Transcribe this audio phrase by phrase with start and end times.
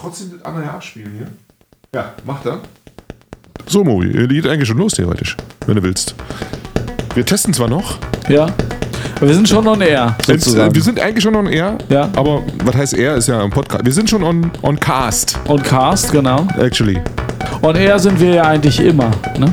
[0.00, 1.28] trotzdem das andere abspielen hier?
[1.94, 2.60] Ja, mach da.
[3.66, 5.36] So, Mobi, geht eigentlich schon los, theoretisch,
[5.66, 6.14] wenn du willst.
[7.14, 7.98] Wir testen zwar noch.
[8.28, 8.46] Ja.
[9.16, 10.74] Aber wir sind schon on air, sozusagen.
[10.74, 11.76] Wir sind eigentlich schon on air.
[11.88, 12.08] Ja.
[12.14, 13.16] Aber was heißt air?
[13.16, 13.84] Ist ja ein Podcast.
[13.84, 15.36] Wir sind schon on, on cast.
[15.48, 16.46] On cast, genau.
[16.58, 17.00] Actually.
[17.62, 19.10] On air sind wir ja eigentlich immer.
[19.38, 19.52] Ne?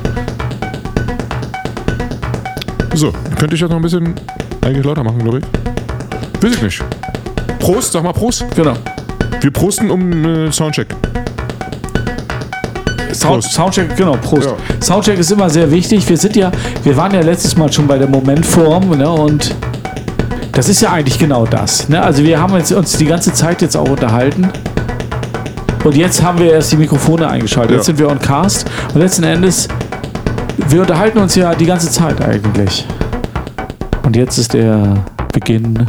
[2.94, 4.14] So, könnte ich jetzt noch ein bisschen
[4.62, 6.44] eigentlich lauter machen, glaube ich.
[6.44, 6.84] Weiß ich nicht.
[7.60, 8.46] Prost, sag mal Prost.
[8.56, 8.76] Genau.
[9.46, 10.88] Wir prosten um äh, Soundcheck.
[13.14, 13.54] Sound, Prost.
[13.54, 14.48] Soundcheck, genau, Prost.
[14.48, 14.56] Ja.
[14.82, 16.10] Soundcheck ist immer sehr wichtig.
[16.10, 16.52] Wir sind ja,
[16.84, 19.54] wir waren ja letztes Mal schon bei der Momentform, ne, und
[20.52, 21.88] das ist ja eigentlich genau das.
[21.90, 22.02] Ne?
[22.02, 24.50] Also wir haben jetzt, uns die ganze Zeit jetzt auch unterhalten.
[25.84, 27.70] Und jetzt haben wir erst die Mikrofone eingeschaltet.
[27.70, 27.78] Ja.
[27.78, 28.66] Jetzt sind wir on Cast.
[28.96, 29.68] Und letzten Endes,
[30.70, 32.84] wir unterhalten uns ja die ganze Zeit eigentlich.
[34.02, 35.86] Und jetzt ist der Beginn.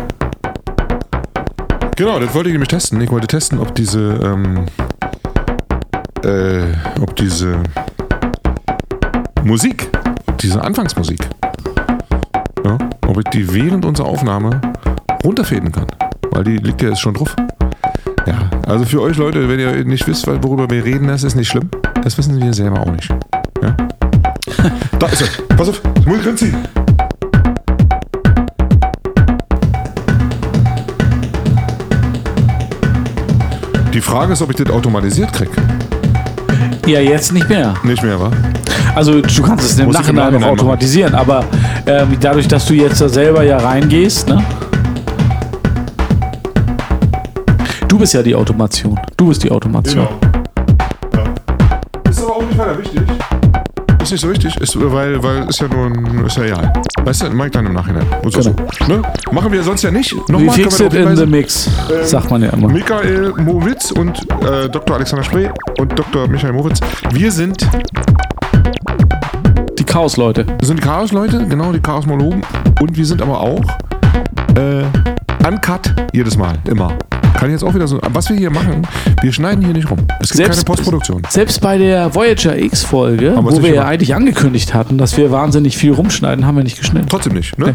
[1.97, 3.01] Genau, das wollte ich nämlich testen.
[3.01, 4.67] Ich wollte testen, ob diese, ähm,
[6.23, 6.65] äh,
[7.01, 7.63] ob diese
[9.43, 9.89] Musik,
[10.43, 11.27] diese Anfangsmusik,
[12.67, 14.61] ja, ob ich die während unserer Aufnahme
[15.25, 15.87] runterfäden kann.
[16.33, 17.35] Weil die liegt ja jetzt schon drauf.
[18.27, 21.49] Ja, also für euch Leute, wenn ihr nicht wisst, worüber wir reden, das ist nicht
[21.49, 21.71] schlimm.
[22.03, 23.09] Das wissen wir selber auch nicht.
[23.63, 23.75] Ja?
[24.99, 25.57] da ist er.
[25.57, 26.57] Pass auf, ich muss ich ranziehen.
[33.97, 35.53] Die Frage ist, ob ich das automatisiert kriege.
[36.87, 37.73] Ja, jetzt nicht mehr.
[37.83, 38.31] Nicht mehr, wa?
[38.95, 41.47] Also du kannst es im Muss ich im Nachhinein noch Nachhinein automatisieren, aber
[41.87, 44.45] ähm, dadurch, dass du jetzt da selber ja reingehst, ne?
[47.89, 49.01] Du bist ja die Automation.
[49.17, 50.07] Du bist die Automation.
[51.15, 51.25] Ja.
[52.11, 53.01] Ist aber auch nicht weiter wichtig.
[54.03, 56.71] Ist nicht so wichtig, ist, weil, weil ist ja nur ein, ist ja egal.
[57.07, 58.05] Weißt du, mag dann im Nachhinein.
[58.25, 58.69] Und so, Genau.
[58.81, 58.93] so.
[58.93, 59.01] Ne?
[59.31, 60.13] Machen wir sonst ja nicht.
[60.13, 61.71] We Nochmal fix können it in the mix,
[62.03, 62.67] sagt man ja immer.
[62.67, 64.97] Michael Mowitz und äh, Dr.
[64.97, 66.27] Alexander Spree und Dr.
[66.27, 66.81] Michael Mowitz.
[67.13, 67.65] Wir sind,
[69.79, 70.45] Die Chaos-Leute.
[70.59, 72.43] wir sind die Chaos-Leute, genau, die Chaosmologen.
[72.81, 73.63] Und wir sind aber auch
[74.57, 74.83] äh,
[75.47, 76.93] uncut jedes Mal, immer.
[77.37, 78.01] Kann jetzt auch wieder so.
[78.13, 78.83] Was wir hier machen,
[79.21, 79.99] wir schneiden hier nicht rum.
[80.21, 81.23] Es gibt Selbst- keine Postproduktion.
[81.29, 85.93] Selbst bei der Voyager X-Folge, wo wir ja eigentlich angekündigt hatten, dass wir wahnsinnig viel
[85.93, 87.07] rumschneiden, haben wir nicht geschnitten.
[87.09, 87.75] Trotzdem nicht, ne?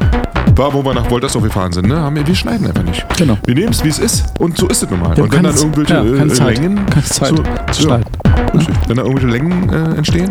[0.55, 1.97] War, wo wir nach Woltersdorf gefahren sind, ne?
[1.97, 3.05] Haben wir, wir schneiden einfach nicht.
[3.17, 3.37] Genau.
[3.45, 5.15] Wir nehmen es, wie es ist und so ist es nun mal.
[5.15, 6.57] Wir und wenn dann irgendwelche ja, äh, Zeit.
[6.57, 6.79] Längen.
[7.03, 7.35] Zeit so,
[7.71, 8.05] zu schneiden.
[8.53, 8.75] richtig.
[8.87, 10.29] Wenn da irgendwelche Längen äh, entstehen,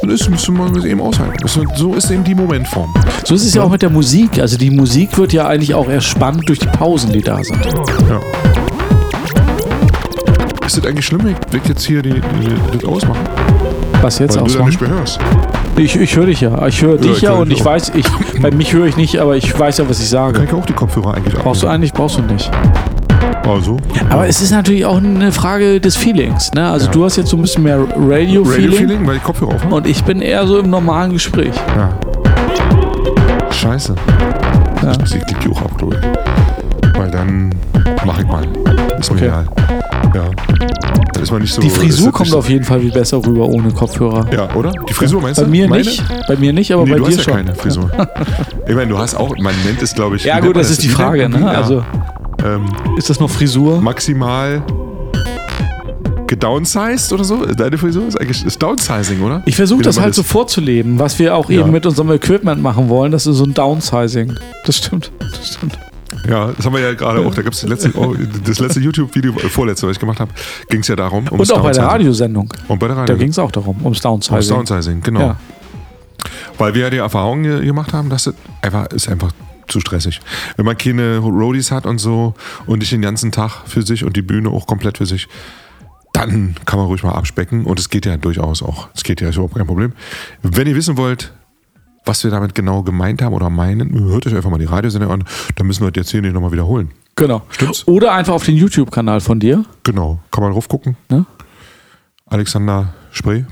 [0.00, 1.36] dann ist, müssen wir es eben aushalten.
[1.40, 2.92] Das so ist eben die Momentform.
[3.24, 4.38] So ist es ja auch mit der Musik.
[4.40, 7.64] Also die Musik wird ja eigentlich auch erst spannend durch die Pausen, die da sind.
[7.64, 8.20] Ja.
[10.72, 13.18] Ist das eigentlich schlimm, ich jetzt hier die, die, das ausmache?
[14.00, 14.68] Was jetzt Weil du da ausmachen?
[14.70, 15.18] nicht mehr hörst.
[15.76, 16.66] Ich, ich höre dich ja.
[16.66, 17.66] Ich höre dich ich ja und ich auch.
[17.66, 18.06] weiß, ich,
[18.40, 20.44] bei mich höre ich nicht, aber ich weiß ja, was ich Kann sage.
[20.44, 22.50] ich auch die Kopfhörer eigentlich Brauchst du eigentlich, brauchst du nicht.
[23.46, 23.76] Also.
[24.08, 26.50] Aber es ist natürlich auch eine Frage des Feelings.
[26.54, 26.66] Ne?
[26.66, 26.92] Also Ja.
[26.92, 29.74] du hast jetzt so ein bisschen mehr Radio-Feeling Radio-Feeling, weil ich Kopfhörer auf habe?
[29.74, 31.52] und ich bin eher so im normalen Gespräch.
[31.76, 31.90] Ja.
[33.50, 33.94] Scheiße.
[34.82, 34.92] Ja.
[35.04, 36.98] Ich klick die auch ab, ich.
[36.98, 37.50] Weil dann
[38.06, 38.42] mach ich mal.
[39.02, 39.26] Ist mir Okay.
[39.26, 39.46] egal.
[40.14, 40.24] Ja.
[41.12, 41.60] Dann ist man nicht so.
[41.60, 44.26] Die Frisur das kommt auf jeden Fall viel besser rüber ohne Kopfhörer.
[44.32, 44.72] Ja, oder?
[44.88, 45.50] Die Frisur meinst Bei du?
[45.50, 45.82] mir Meine?
[45.84, 47.32] nicht, bei mir nicht, aber Nee, bei du dir hast ja schon.
[47.34, 47.90] keine Frisur.
[48.66, 50.24] ich meine, du hast auch, man nennt es, glaube ich.
[50.24, 51.28] Ja gut, das ist die Frage.
[51.28, 51.46] Ne?
[51.48, 51.84] Also
[52.44, 52.64] ähm,
[52.96, 53.80] ist das noch Frisur?
[53.80, 54.62] maximal
[56.26, 57.44] gedownsized oder so?
[57.46, 59.42] Deine Frisur ist eigentlich ist Downsizing, oder?
[59.46, 61.60] Ich versuche das halt so vorzuleben, was wir auch Ja.
[61.60, 63.12] eben mit unserem Equipment machen wollen.
[63.12, 64.34] Das ist so ein Downsizing.
[64.64, 65.10] Das stimmt.
[65.18, 65.78] Das stimmt.
[66.28, 67.34] Ja, das haben wir ja gerade auch.
[67.34, 68.14] Da gab es das letzte, oh,
[68.44, 70.30] das letzte YouTube-Video, äh, vorletzte, was ich gemacht habe,
[70.68, 71.26] ging es ja darum.
[71.28, 71.84] Um Und auch bei der Downsizing.
[71.84, 72.54] Radiosendung.
[72.68, 73.16] Und bei der Da Radio.
[73.16, 74.56] ging es auch darum, ums Ums Downsizing.
[74.56, 75.20] Downsizing, genau.
[75.20, 75.36] Ja.
[76.58, 79.32] Weil wir ja die Erfahrung ge- gemacht haben, dass es einfach, ist einfach
[79.68, 80.20] zu stressig.
[80.56, 82.34] Wenn man keine Roadies hat und so
[82.66, 85.28] und nicht den ganzen Tag für sich und die Bühne auch komplett für sich,
[86.12, 88.88] dann kann man ruhig mal abspecken und es geht ja durchaus auch.
[88.94, 89.92] Es geht ja, ist überhaupt kein Problem.
[90.42, 91.32] Wenn ihr wissen wollt,
[92.04, 95.24] was wir damit genau gemeint haben oder meinen, hört euch einfach mal die Radiosendung an,
[95.56, 96.90] dann müssen wir das jetzt hier nicht nochmal wiederholen.
[97.16, 97.42] Genau.
[97.50, 97.86] Stimmt's?
[97.86, 99.64] Oder einfach auf den YouTube-Kanal von dir.
[99.82, 100.96] Genau, kann man drauf gucken.
[101.08, 101.26] Ne?
[102.26, 103.44] Alexander Spree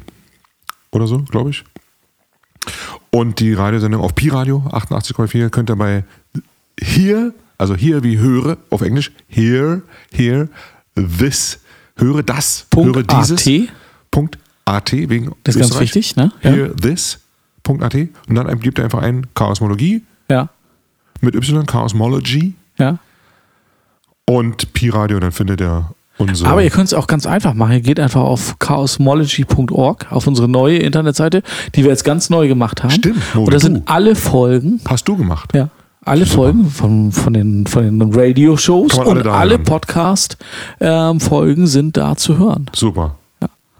[0.90, 1.64] oder so, glaube ich.
[3.10, 6.04] Und die Radiosendung auf Pi-Radio 88,4 könnt ihr bei
[6.80, 9.82] hier, also hier wie höre auf Englisch, here,
[10.12, 10.48] here,
[10.94, 11.60] this,
[11.96, 13.46] höre das, Punkt höre dieses.
[13.46, 13.68] AT.
[14.10, 15.94] Punkt AT wegen Das ist ganz Österreich.
[15.94, 16.32] wichtig, ne?
[16.42, 16.50] Ja.
[16.50, 17.19] Here, this,
[17.78, 17.94] Punkt AT.
[18.28, 20.48] Und dann gibt ihr einfach ein Chaosmologie Ja.
[21.20, 22.98] mit Y, Chaosmology ja.
[24.26, 26.50] und Pi-Radio, dann findet ihr unsere.
[26.50, 27.72] Aber ihr könnt es auch ganz einfach machen.
[27.74, 31.42] Ihr geht einfach auf chaosmology.org, auf unsere neue Internetseite,
[31.76, 32.90] die wir jetzt ganz neu gemacht haben.
[32.90, 34.80] Stimmt, Mo, Und da sind alle Folgen.
[34.88, 35.54] Hast du gemacht?
[35.54, 35.68] Ja.
[36.02, 39.64] Alle Folgen von, von den, von den Radio-Shows alle und alle hören.
[39.64, 42.66] Podcast-Folgen sind da zu hören.
[42.74, 43.16] Super.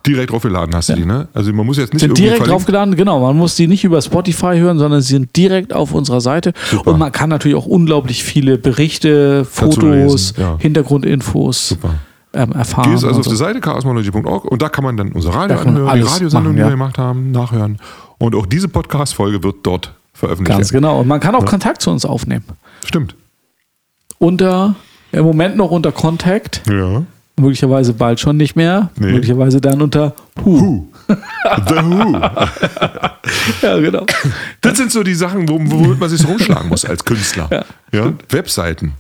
[0.07, 1.29] Direkt draufgeladen hast du die, ne?
[1.35, 2.51] Also man muss jetzt nicht Sind direkt verlinken.
[2.51, 3.21] draufgeladen, genau.
[3.21, 6.53] Man muss die nicht über Spotify hören, sondern sie sind direkt auf unserer Seite.
[6.71, 6.93] Super.
[6.93, 10.57] Und man kann natürlich auch unglaublich viele Berichte, Fotos, ja.
[10.59, 11.95] Hintergrundinfos Super.
[12.33, 12.91] ähm, erfahren.
[12.91, 13.31] Gehst also auf so.
[13.31, 16.67] die Seite chaosmology.org und da kann man dann unser Radio anhören, die Radiosendung, die ja.
[16.67, 17.79] wir gemacht haben, nachhören.
[18.19, 20.59] Und auch diese Podcast-Folge wird dort veröffentlicht.
[20.59, 21.01] Ganz genau.
[21.01, 22.45] Und man kann auch Kontakt zu uns aufnehmen.
[22.85, 23.15] Stimmt.
[24.19, 24.75] Unter,
[25.13, 27.03] im Moment noch unter Contact, Ja.
[27.41, 29.13] Möglicherweise bald schon nicht mehr, Nee.
[29.13, 30.61] möglicherweise dann unter Who.
[30.61, 30.89] Who.
[31.69, 32.21] The Who.
[33.63, 34.07] Ja, genau.
[34.61, 37.65] Das sind so die Sachen, wo- womit man sich so rumschlagen muss als Künstler.
[37.93, 38.93] Ja, Webseiten.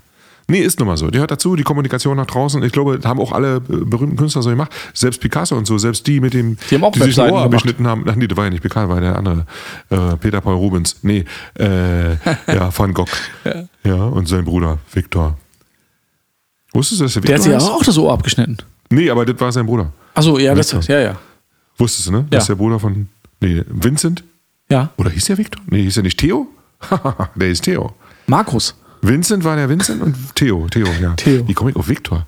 [0.46, 1.10] Nee, ist nun mal so.
[1.10, 2.62] Die hört dazu, die Kommunikation nach draußen.
[2.64, 4.72] Ich glaube, das haben auch alle äh, berühmten Künstler so gemacht.
[4.92, 7.38] Selbst Picasso und so, selbst die mit dem, Die haben auch sich ein Webseiten Ohr
[7.42, 7.54] gemacht.
[7.54, 8.04] abgeschnitten haben.
[8.08, 9.46] Ach nee, das war ja nicht Picasso, war der andere.
[9.90, 10.96] Äh, Peter Paul Rubens.
[11.02, 11.24] Nee,
[11.58, 12.10] äh,
[12.48, 13.06] ja, Van Gogh.
[13.84, 13.94] Ja.
[14.04, 15.38] und sein Bruder, Viktor.
[16.72, 17.76] Wusstest du, dass der Der Viktor hat sich heißt?
[17.80, 18.58] auch das Ohr abgeschnitten.
[18.90, 19.92] Nee, aber das war sein Bruder.
[20.14, 20.94] Achso, ja, das Victor.
[20.96, 21.18] ja, ja.
[21.78, 22.18] Wusstest du, ne?
[22.18, 22.26] Ja.
[22.30, 23.08] Das ist der Bruder von,
[23.40, 24.22] nee, Vincent?
[24.68, 24.90] Ja.
[24.96, 25.62] Oder hieß der Viktor?
[25.66, 26.48] Nee, hieß er nicht Theo?
[27.34, 27.94] der ist Theo.
[28.26, 28.74] Markus.
[29.02, 31.14] Vincent war der Vincent und Theo, Theo, ja.
[31.14, 31.48] Theo.
[31.48, 32.26] Wie komme ich auf Viktor?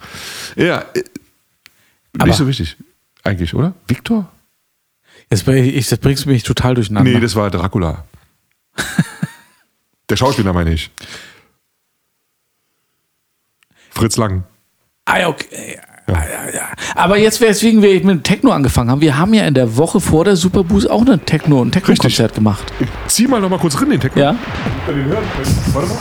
[0.56, 1.02] Ja, äh,
[2.18, 2.76] Aber- nicht so wichtig.
[3.24, 3.74] Eigentlich, oder?
[3.86, 4.28] Viktor?
[5.30, 7.10] Jetzt, ich, das bringst du mich total durcheinander.
[7.10, 8.04] Nee, das war Dracula.
[10.08, 10.90] der Schauspieler meine ich.
[14.02, 14.42] Fritz Lang.
[15.04, 15.78] Ah, ja, okay.
[16.08, 16.62] Ah, ja, ja.
[16.96, 20.00] Aber jetzt, weswegen wir mit dem Techno angefangen haben, wir haben ja in der Woche
[20.00, 22.72] vor der Superboost auch eine Techno, ein Techno-Konzert gemacht.
[22.80, 24.18] Ich zieh mal noch mal kurz rein den Text.
[24.18, 24.34] Ja?
[24.88, 25.22] Den hören.
[25.72, 25.98] Warte mal.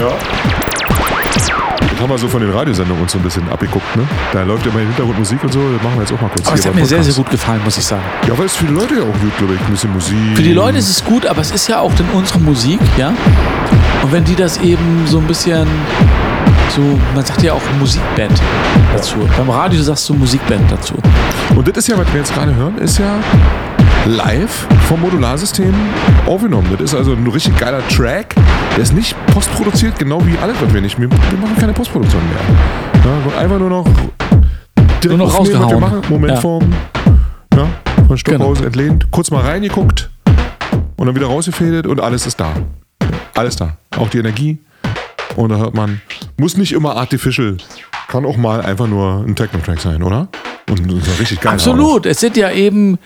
[0.00, 0.41] Ja.
[2.02, 4.02] Haben wir so von den Radiosendungen uns so ein bisschen abgeguckt, ne?
[4.32, 6.48] Da läuft immer im Hintergrund Musik und so, das machen wir jetzt auch mal kurz.
[6.48, 8.02] Aber es hat mir sehr, sehr gut gefallen, muss ich sagen.
[8.26, 10.16] Ja, weil es für die Leute ja auch gut, glaube ich, ein bisschen Musik.
[10.34, 13.14] Für die Leute ist es gut, aber es ist ja auch dann unsere Musik, ja?
[14.02, 15.68] Und wenn die das eben so ein bisschen,
[16.74, 16.80] so,
[17.14, 18.32] man sagt ja auch Musikband
[18.92, 19.18] dazu.
[19.36, 20.94] Beim Radio sagst du Musikband dazu.
[21.54, 23.20] Und das ist ja, was wir jetzt gerade hören, ist ja
[24.06, 25.74] live vom Modularsystem
[26.26, 26.68] aufgenommen.
[26.72, 28.34] Das ist also ein richtig geiler Track.
[28.76, 31.00] Der ist nicht postproduziert, genau wie alles, was wir nicht.
[31.00, 33.02] Wir, wir machen keine Postproduktion mehr.
[33.34, 33.84] Ja, einfach nur noch
[35.02, 35.80] direkt Nur noch aufnehmen, was wir rausgehauen.
[35.80, 36.02] machen.
[36.08, 36.72] Momentform.
[37.54, 37.66] Ja.
[38.08, 38.66] von Stockhausen Genau.
[38.66, 39.10] entlehnt.
[39.10, 40.10] Kurz mal reingeguckt
[40.96, 42.52] und dann wieder rausgefädelt und alles ist da.
[43.34, 43.76] Alles da.
[43.96, 44.58] Auch die Energie.
[45.36, 46.00] Und da hört man,
[46.38, 47.56] muss nicht immer artificial.
[48.08, 50.28] Kann auch mal einfach nur ein Techno-Track sein, oder?
[50.68, 51.54] Und, und so richtig geil.
[51.54, 52.04] Absolut.
[52.06, 52.98] Es sind ja eben.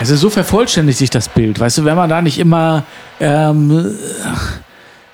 [0.00, 1.60] Also so vervollständigt sich das Bild.
[1.60, 2.84] Weißt du, wenn man da nicht immer,
[3.20, 3.98] ähm,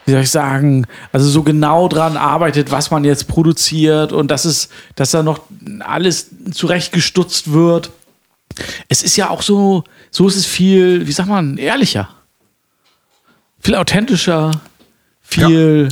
[0.05, 4.45] wie soll ich sagen, also so genau dran arbeitet, was man jetzt produziert und dass
[4.45, 5.41] es, dass da noch
[5.81, 7.91] alles zurechtgestutzt wird.
[8.89, 12.09] Es ist ja auch so, so ist es viel, wie sagt man, ehrlicher.
[13.59, 14.53] Viel authentischer,
[15.21, 15.89] viel.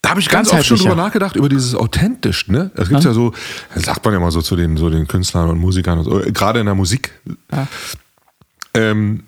[0.00, 2.70] Da habe ich ganz oft schon drüber nachgedacht, über dieses authentisch, ne?
[2.76, 3.32] Das gibt's ja, so,
[3.74, 6.20] das sagt man ja mal so zu den, so den Künstlern und Musikern und so,
[6.32, 7.12] gerade in der Musik.
[7.50, 7.66] Ja.
[8.74, 9.24] Ähm,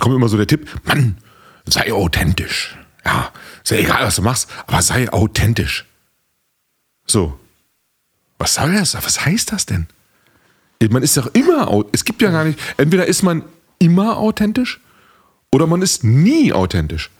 [0.00, 1.18] kommt immer so der Tipp, Mann,
[1.66, 2.76] sei authentisch.
[3.04, 3.32] Ja,
[3.62, 5.84] ist ja egal, was du machst, aber sei authentisch.
[7.06, 7.38] So.
[8.38, 8.94] Was soll das?
[8.94, 9.86] Was heißt das denn?
[10.90, 13.42] Man ist doch immer, es gibt ja gar nicht, entweder ist man
[13.78, 14.80] immer authentisch
[15.50, 17.10] oder man ist nie authentisch.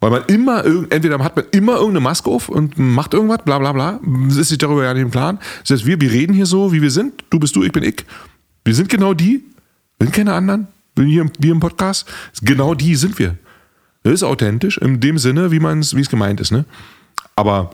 [0.00, 3.72] Weil man immer, entweder hat man immer irgendeine Maske auf und macht irgendwas, bla bla
[3.72, 5.38] bla, ist sich darüber ja nicht im Klaren.
[5.62, 7.24] Das heißt, wir, wir reden hier so, wie wir sind.
[7.28, 8.04] Du bist du, ich bin ich.
[8.64, 9.44] Wir sind genau die,
[9.98, 10.68] sind keine anderen.
[11.04, 12.06] Hier wir im Podcast,
[12.42, 13.36] genau die sind wir.
[14.02, 16.52] Das ist authentisch, in dem Sinne, wie man es, wie es gemeint ist.
[16.52, 16.64] Ne?
[17.36, 17.70] Aber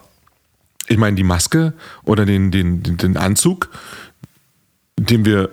[0.88, 1.72] ich meine, die Maske
[2.04, 3.68] oder den, den, den Anzug,
[4.98, 5.50] den wir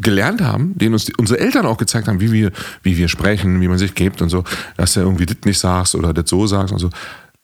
[0.00, 2.52] gelernt haben, den uns die, unsere Eltern auch gezeigt haben, wie wir,
[2.82, 4.44] wie wir sprechen, wie man sich gibt und so,
[4.76, 6.90] dass du irgendwie das nicht sagst oder das so sagst und so,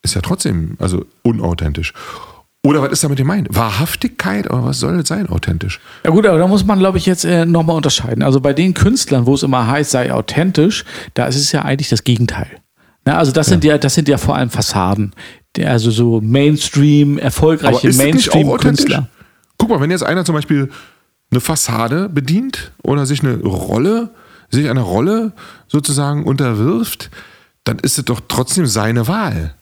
[0.03, 1.93] ist ja trotzdem also unauthentisch.
[2.65, 3.49] Oder was ist damit gemeint?
[3.51, 5.81] Wahrhaftigkeit oder was soll das sein, authentisch?
[6.05, 8.23] Ja gut, aber da muss man, glaube ich, jetzt äh, nochmal unterscheiden.
[8.23, 10.85] Also bei den Künstlern, wo es immer heißt, sei authentisch,
[11.15, 12.49] da ist es ja eigentlich das Gegenteil.
[13.05, 15.15] Na, also das sind ja, das sind ja vor allem Fassaden.
[15.65, 17.93] Also so Mainstream, erfolgreiche?
[17.93, 19.09] Mainstream-Künstler.
[19.57, 20.69] Guck mal, wenn jetzt einer zum Beispiel
[21.31, 24.11] eine Fassade bedient oder sich eine Rolle,
[24.51, 25.33] sich einer Rolle
[25.69, 27.11] sozusagen unterwirft,
[27.65, 29.55] dann ist es doch trotzdem seine Wahl.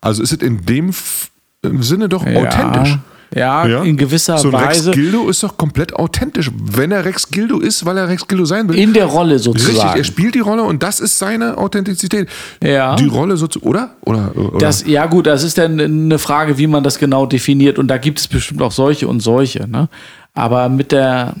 [0.00, 1.30] Also ist es in dem F
[1.64, 2.98] im Sinne doch Ja, authentisch.
[3.34, 4.90] Ja, in gewisser so ein Weise.
[4.90, 6.50] Rex Gildo ist doch komplett authentisch.
[6.54, 8.78] Wenn er Rex Gildo ist, weil er Rex Gildo sein will.
[8.78, 9.76] In der Rolle sozusagen.
[9.76, 12.28] Richtig, er spielt die Rolle und das ist seine Authentizität.
[12.62, 12.94] Ja.
[12.94, 13.96] Die Rolle so, oder?
[14.02, 14.58] Oder, oder?
[14.58, 17.78] Das, ja, gut, das ist dann eine Frage, wie man das genau definiert.
[17.78, 19.68] Und da gibt es bestimmt auch solche und solche.
[19.68, 19.88] Ne?
[20.34, 21.34] Aber mit der,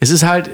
[0.00, 0.50] es ist halt,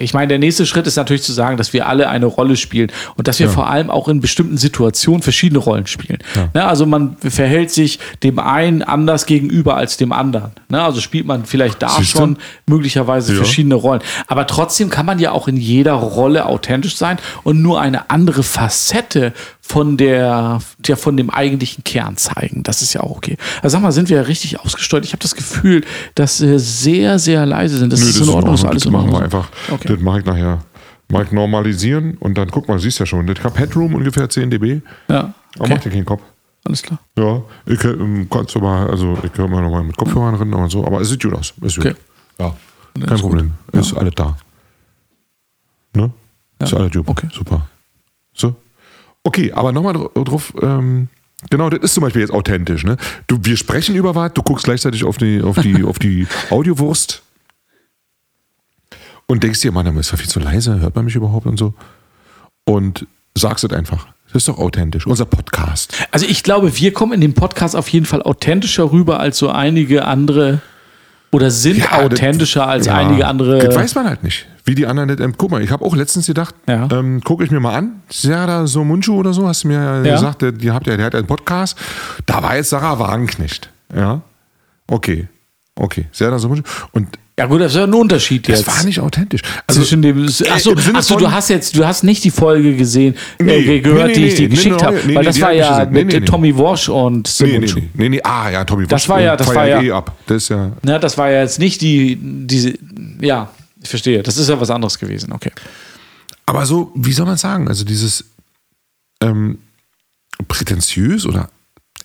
[0.00, 2.90] ich meine, der nächste Schritt ist natürlich zu sagen, dass wir alle eine Rolle spielen
[3.16, 3.52] und dass wir Ja.
[3.52, 6.18] vor allem auch in bestimmten Situationen verschiedene Rollen spielen.
[6.54, 6.64] Ne?
[6.64, 10.52] Also man verhält sich dem einen anders gegenüber als dem anderen.
[10.68, 10.82] Ne?
[10.82, 12.18] Also spielt man vielleicht da Siehst du?
[12.18, 12.36] schon
[12.66, 13.38] möglicherweise Ja.
[13.38, 14.00] verschiedene Rollen.
[14.26, 18.42] Aber trotzdem kann man ja auch in jeder Rolle authentisch sein und nur eine andere
[18.42, 19.32] Facette
[19.68, 22.62] von der, der von dem eigentlichen Kern zeigen.
[22.62, 23.36] Das ist ja auch okay.
[23.62, 25.04] Also sag mal, sind wir ja richtig ausgesteuert?
[25.04, 25.84] Ich habe das Gefühl,
[26.14, 27.92] dass wir sehr, sehr leise sind.
[27.92, 29.50] Das Nö, ist in Ordnung, das ist alles das machen wir einfach.
[29.70, 29.88] Okay.
[29.88, 30.64] Das mache ich nachher.
[31.10, 33.28] Mach ich normalisieren und dann guck mal, siehst ja schon.
[33.28, 34.80] Ich habe Headroom ungefähr 10 dB.
[35.08, 35.74] Ja, Aber okay.
[35.74, 36.22] macht dir keinen Kopf.
[36.64, 36.98] alles klar.
[37.18, 40.70] Ja, ich ähm, kannst du mal, also ich höre mal nochmal mit Kopfhörern drin und
[40.70, 41.52] so, aber es sieht gut aus.
[41.62, 41.86] Ist gut.
[41.86, 41.94] Okay.
[42.38, 42.54] Ja,
[42.94, 43.52] Das kein ist Problem.
[43.70, 43.80] gut.
[43.80, 44.36] Ist alles da.
[45.94, 46.10] Ne?
[46.58, 47.06] Ist alles gut.
[47.08, 47.28] Okay.
[47.32, 47.66] Super.
[48.34, 48.54] So.
[49.28, 51.08] Okay, aber nochmal dr- drauf, ähm,
[51.50, 52.96] genau, das ist zum Beispiel jetzt authentisch, ne?
[53.26, 57.20] Du, wir sprechen über was, du guckst gleichzeitig auf die, auf die, auf die Audiowurst
[59.26, 61.58] und denkst dir, Mann, das ist ja viel zu leise, hört man mich überhaupt und
[61.58, 61.74] so.
[62.64, 63.06] Und
[63.36, 64.06] sagst es einfach.
[64.28, 65.06] Das ist doch authentisch.
[65.06, 65.92] Unser Podcast.
[66.10, 69.50] Also ich glaube, wir kommen in dem Podcast auf jeden Fall authentischer rüber als so
[69.50, 70.62] einige andere
[71.30, 73.58] oder sind Ja, authentischer das- als ja, einige andere.
[73.58, 74.46] Das weiß man halt nicht.
[74.64, 75.20] Wie die anderen nicht.
[75.20, 76.88] ähm, Guck mal, ich habe auch letztens gedacht, Ja.
[76.92, 78.02] ähm, gucke ich mir mal an.
[78.10, 81.14] Sarah Somunchu oder so, hast du mir ja gesagt, der, die habt ja, der hat
[81.14, 81.76] einen Podcast.
[82.26, 83.70] Da war jetzt Sarah Wagenknecht.
[83.94, 84.20] Ja.
[84.86, 85.28] Okay.
[85.74, 86.06] Okay.
[86.12, 86.62] Sarah Somunchu.
[86.92, 88.66] Und Ja gut, das ist ja ein Unterschied das jetzt.
[88.66, 89.42] war nicht authentisch.
[89.68, 90.44] Also, zwischen dem, achso,
[90.92, 94.20] achso du hast jetzt, du hast nicht die Folge gesehen, Nee, äh, gehört, nee, die
[94.22, 96.26] nee, ich dir geschickt habe, weil das die war ja mit.
[96.26, 98.20] Tommy Walsh und nee, nee, nee, nee, nee.
[98.24, 100.16] Ah, ja, Tommy Das Walsh, war ja- äh, das war ja- eh ab.
[100.26, 100.72] Das ist ja.
[100.82, 102.74] Ne, das war ja jetzt nicht die, diese,
[103.20, 103.48] ja,
[103.80, 105.52] ich verstehe, das ist ja was anderes gewesen, okay.
[106.44, 107.68] Aber so, wie soll man sagen?
[107.68, 108.24] Also dieses
[109.22, 109.58] ähm,
[110.48, 111.50] prätentiös oder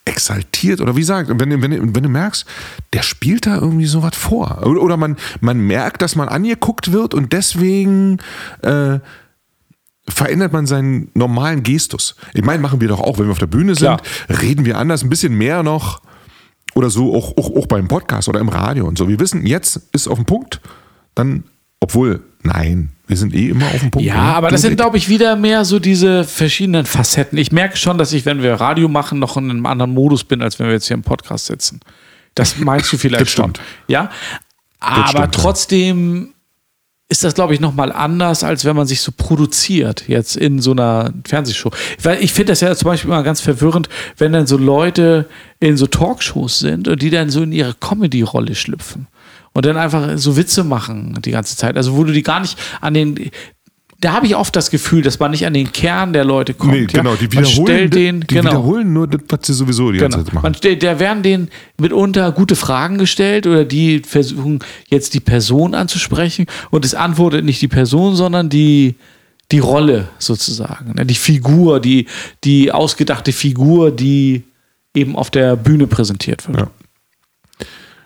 [0.06, 2.46] exaltiert oder wie sagt, wenn, du- wenn, wenn du merkst,
[2.92, 4.62] der spielt da irgendwie so was vor.
[4.66, 8.20] Oder, oder man, man merkt, dass man angeguckt wird und deswegen
[8.62, 9.00] äh,
[10.08, 12.16] verändert man seinen normalen Gestus.
[12.34, 14.42] Ich meine, machen wir doch auch, wenn wir auf der Bühne sind, Klar.
[14.42, 16.02] reden wir anders, ein bisschen mehr noch
[16.76, 19.08] oder so, auch, auch, auch beim Podcast oder im Radio und so.
[19.08, 20.60] Wir wissen, jetzt ist auf dem Punkt,
[21.16, 21.46] dann,
[21.80, 24.06] obwohl, nein, wir sind eh immer auf dem Punkt.
[24.06, 24.36] Ja, ne?
[24.36, 27.38] aber das sind, glaube ich, wieder mehr so diese verschiedenen Facetten.
[27.38, 30.42] Ich merke schon, dass ich, wenn wir Radio machen, noch in einem anderen Modus bin,
[30.42, 31.80] als wenn wir jetzt hier im Podcast sitzen.
[32.36, 33.58] Das meinst du vielleicht Das stimmt.
[33.58, 33.66] schon.
[33.88, 34.10] Ja,
[34.80, 36.34] aber stimmt, trotzdem
[37.10, 40.72] ist das, glaube ich, nochmal anders, als wenn man sich so produziert, jetzt in so
[40.72, 41.72] einer Fernsehshow.
[42.02, 45.28] Weil ich finde das ja zum Beispiel immer ganz verwirrend, wenn dann so Leute
[45.60, 49.08] in so Talkshows sind und die dann so in ihre Comedy-Rolle schlüpfen
[49.54, 51.78] und dann einfach so Witze machen die ganze Zeit.
[51.78, 53.32] Also wo du die gar nicht an den
[54.04, 56.74] da habe ich oft das Gefühl, dass man nicht an den Kern der Leute kommt.
[56.74, 58.50] Nee, genau, die wiederholen, den, die genau.
[58.50, 60.26] wiederholen nur das, was sie sowieso die ganze Genau.
[60.26, 60.56] Zeit machen.
[60.62, 66.48] Man da werden denen mitunter gute Fragen gestellt oder die versuchen jetzt die Person anzusprechen
[66.70, 68.96] und es antwortet nicht die Person, sondern die,
[69.54, 71.06] die Rolle sozusagen, ne?
[71.06, 72.08] die Figur, die,
[72.44, 74.44] die ausgedachte Figur, die
[74.94, 76.60] eben auf der Bühne präsentiert wird.
[76.60, 76.68] Ja.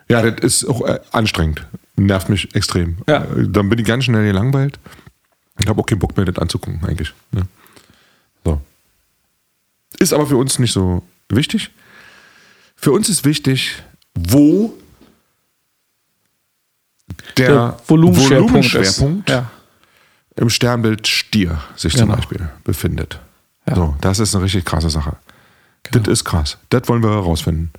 [0.10, 1.66] Ja, das ist auch äh, anstrengend.
[1.96, 2.98] Nervt mich extrem.
[3.08, 3.24] Ja.
[3.24, 4.80] Äh, Dann bin ich ganz schnell gelangweilt.
[5.60, 7.14] Ich habe auch keinen Bock mehr, das anzugucken, eigentlich.
[7.32, 7.48] Ne?
[8.46, 8.62] So.
[10.00, 11.72] Ist aber für uns nicht so wichtig.
[12.76, 13.82] Für uns ist wichtig,
[14.14, 14.74] wo
[17.38, 19.30] der, Der Volumenschwerpunkt, Volumenschwerpunkt.
[19.30, 19.50] Ja.
[20.36, 22.06] im Sternbild Stier sich Genau.
[22.08, 23.20] zum Beispiel befindet.
[23.68, 23.76] Ja.
[23.76, 25.16] So, das ist eine richtig krasse Sache.
[25.92, 26.58] Das ist krass.
[26.70, 27.72] Das wollen wir herausfinden.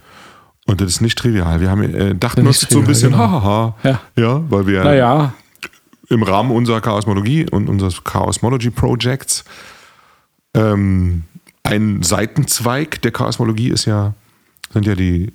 [0.69, 1.63] Und das ist nicht trivial.
[1.63, 3.25] Wir haben äh, dachten uns so ein trivial, bisschen, genau.
[3.25, 3.75] hahaha.
[3.83, 4.01] Ja.
[4.17, 5.33] ja, weil wir Naja,
[6.11, 9.45] im Rahmen unserer Chaosmologie und unseres Chaosmology Projects
[10.55, 11.25] ähm,
[11.63, 14.13] ein Seitenzweig der Chaosmologie ist ja,
[14.73, 15.33] sind ja die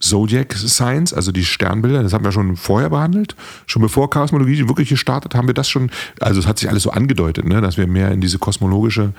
[0.00, 3.36] Zodiac Signs, also die Sternbilder, das haben wir schon vorher behandelt.
[3.64, 6.90] Schon bevor Chaosmologie wirklich gestartet, haben wir das schon, also es hat sich alles so
[6.90, 9.14] angedeutet, ne, dass wir mehr in diese kosmologische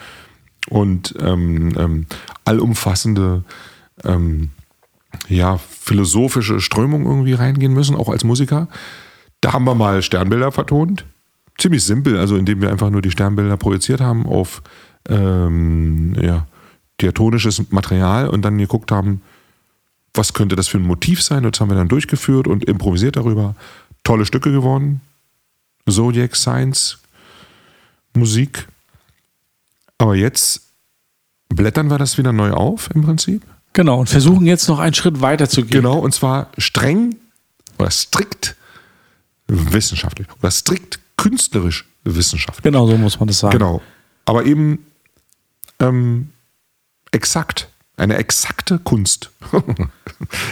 [0.70, 2.06] und ähm, ähm,
[2.44, 3.44] allumfassende
[4.04, 4.52] ähm,
[5.28, 8.68] ja, philosophische Strömung irgendwie reingehen müssen, auch als Musiker.
[9.42, 11.06] Da haben wir mal Sternbilder vertont.
[11.58, 14.62] Ziemlich simpel, also indem wir einfach nur die Sternbilder projiziert haben auf
[15.08, 16.48] ähm, ja,
[17.02, 19.22] diatonisches Material und dann geguckt haben,
[20.14, 21.44] was könnte das für ein Motiv sein.
[21.44, 23.56] Das haben wir dann durchgeführt und improvisiert darüber.
[24.04, 25.02] Tolle Stücke geworden.
[25.90, 27.00] Zodiac Science,
[28.14, 28.68] Musik.
[29.98, 30.62] Aber jetzt
[31.50, 33.44] blättern wir das wieder neu auf im Prinzip.
[33.76, 35.82] Genau, und versuchen jetzt noch einen Schritt weiter zu gehen.
[35.82, 37.16] Genau, und zwar streng
[37.78, 38.56] oder strikt
[39.48, 42.64] wissenschaftlich oder strikt künstlerisch wissenschaftlich.
[42.64, 43.58] Genau, so muss man das sagen.
[43.58, 43.82] Genau.
[44.26, 44.80] Aber eben
[45.80, 46.30] ähm,
[47.12, 47.70] exakt.
[47.98, 49.30] Eine exakte Kunst.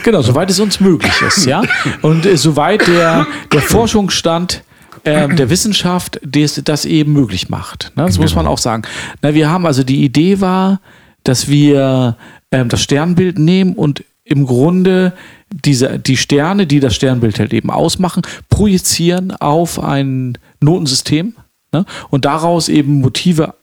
[0.02, 1.62] Genau, soweit es uns möglich ist, ja.
[2.02, 4.62] Und äh, soweit der, der Forschungsstand
[5.06, 7.92] ähm, der Wissenschaft das, das eben möglich macht.
[7.96, 8.04] Ne?
[8.04, 8.52] Das muss man Genau.
[8.52, 8.82] auch sagen.
[9.22, 10.80] Na, wir haben also die Idee war,
[11.24, 12.16] dass wir
[12.50, 15.12] ähm, das Sternbild nehmen und im Grunde
[15.50, 21.34] diese, die Sterne, die das Sternbild halt eben ausmachen, projizieren auf ein Notensystem
[21.72, 21.84] ne?
[22.10, 23.54] und daraus eben Motive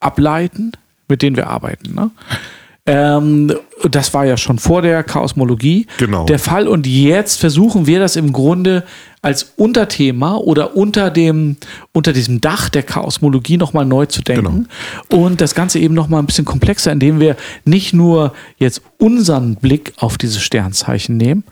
[0.00, 0.72] ableiten,
[1.08, 1.94] mit denen wir arbeiten.
[1.94, 2.10] Ne?
[2.86, 3.52] Ähm,
[3.90, 6.24] das war ja schon vor der Chaosmologie Genau.
[6.24, 6.68] der Fall.
[6.68, 8.84] Und jetzt versuchen wir das im Grunde
[9.22, 11.56] als Unterthema oder unter dem,
[11.92, 14.68] unter diesem Dach der Chaosmologie nochmal neu zu denken.
[15.10, 19.92] Und das Ganze eben nochmal ein bisschen komplexer, indem wir nicht nur jetzt unseren Blick
[19.98, 21.42] auf dieses Sternzeichen nehmen,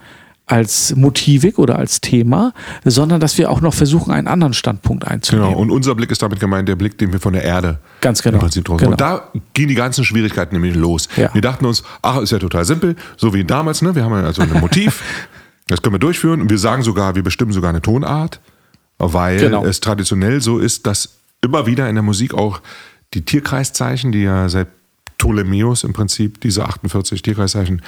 [0.47, 5.49] als Motivik oder als Thema, sondern dass wir auch noch versuchen, einen anderen Standpunkt einzunehmen.
[5.49, 5.59] Genau.
[5.59, 8.35] Und unser Blick ist damit gemeint, der Blick, den wir von der Erde Ganz genau.
[8.35, 8.91] im Prinzip draus Genau.
[8.91, 11.07] Und da gehen die ganzen Schwierigkeiten nämlich los.
[11.17, 11.33] Ja.
[11.33, 13.95] Wir dachten uns, ach, ist ja total simpel, so wie damals, ne?
[13.95, 15.01] Wir haben ja also ein Motiv,
[15.67, 18.39] das können wir durchführen und wir sagen sogar, wir bestimmen sogar eine Tonart,
[18.99, 19.65] weil Genau.
[19.65, 22.61] es traditionell so ist, dass immer wieder in der Musik auch
[23.15, 24.67] die Tierkreiszeichen, die ja seit
[25.17, 27.81] Ptolemäus im Prinzip, diese 48 Tierkreiszeichen,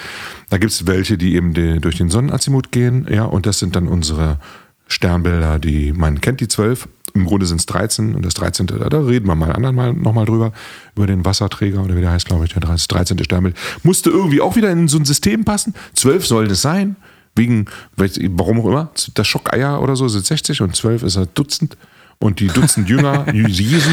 [0.50, 3.76] da gibt es welche, die eben die, durch den Sonnenazimut gehen, ja, und das sind
[3.76, 4.40] dann unsere
[4.88, 6.88] Sternbilder, die man kennt, die zwölf.
[7.14, 8.68] Im Grunde sind es 13 und das 13.
[8.68, 10.54] Da, reden wir mal anderen mal nochmal drüber,
[10.96, 13.24] über den Wasserträger oder wie der heißt, glaube ich, der 13.
[13.24, 13.56] Sternbild.
[13.84, 15.74] Musste irgendwie auch wieder in so ein System passen.
[15.94, 16.96] Zwölf sollen es sein,
[17.36, 17.66] wegen,
[17.96, 21.78] warum auch immer, das Schockeier oder so sind 60 und 12 ist ein Dutzend.
[22.20, 23.90] Und die Dutzend Jünger, Jesu,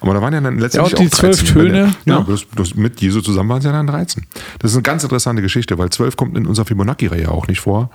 [0.00, 1.32] aber da waren ja dann letztendlich Ja, die auch 13.
[1.34, 2.24] zwölf Töne, Ja, ne?
[2.24, 4.26] bloß, bloß mit Jesu zusammen waren es ja dann 13.
[4.58, 7.90] Das ist eine ganz interessante Geschichte, weil 12 kommt in unserer Fibonacci-Reihe auch nicht vor,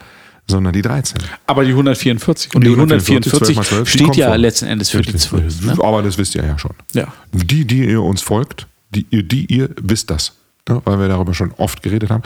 [0.48, 1.18] sondern die 13.
[1.48, 4.28] Aber die 144 und die, Die 144, 144 12 mal 12, die steht kommt ja
[4.28, 4.38] vor.
[4.38, 5.62] letzten Endes für die 12.
[5.66, 5.78] Ne?
[5.84, 6.72] Aber das wisst ihr ja schon.
[6.94, 7.08] Ja.
[7.34, 10.34] Die, die ihr uns folgt, die, ihr- die ihr wisst das,
[10.70, 10.82] ne?
[10.86, 12.24] weil wir darüber schon oft geredet haben.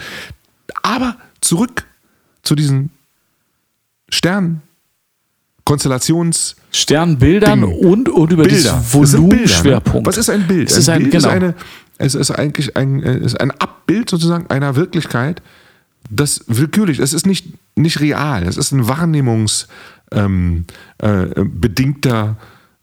[0.83, 1.85] Aber zurück
[2.43, 2.91] zu diesen
[4.09, 4.61] Sternen,
[5.67, 7.71] Konstellations- Sternbildern Ding.
[7.79, 8.73] und, und über Bilder.
[8.73, 10.05] Das Bilder, Volumenschwerpunkt.
[10.05, 10.05] Ne?
[10.05, 10.69] Was ist ein Bild?
[10.69, 11.27] Es ist ein, Bild genau.
[11.27, 11.55] ist, eine,
[11.97, 15.41] es ist eigentlich ein, ist ein Abbild sozusagen einer Wirklichkeit,
[16.09, 19.67] das willkürlich, es ist nicht, nicht real, es ist ein wahrnehmungs
[20.11, 20.65] ähm,
[21.01, 21.23] äh,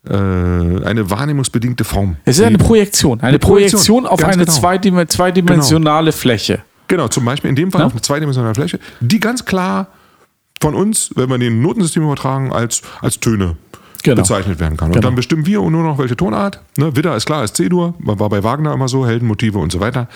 [0.07, 0.15] äh,
[0.85, 2.17] eine wahrnehmungsbedingte Form.
[2.25, 3.21] es ist eine Projektion.
[3.21, 4.59] Eine, Eine Projektion, Projektion, auf ganz eine genau.
[4.59, 6.63] zweidim zweidimensionale Fläche.
[6.89, 7.87] Genau, zum Beispiel in dem Fall Ja.
[7.87, 9.89] auf eine zweidimensionale Fläche, die ganz klar
[10.65, 13.57] von uns, wenn wir den Notensystem übertragen, als, als Töne
[14.03, 14.23] Genau.
[14.23, 14.89] bezeichnet werden kann.
[14.89, 15.09] Und Genau.
[15.09, 16.61] dann bestimmen wir nur noch welche Tonart.
[16.79, 16.97] Ne?
[16.97, 20.09] Widder ist klar, ist C-Dur, war bei Wagner immer so, Heldenmotive und so weiter.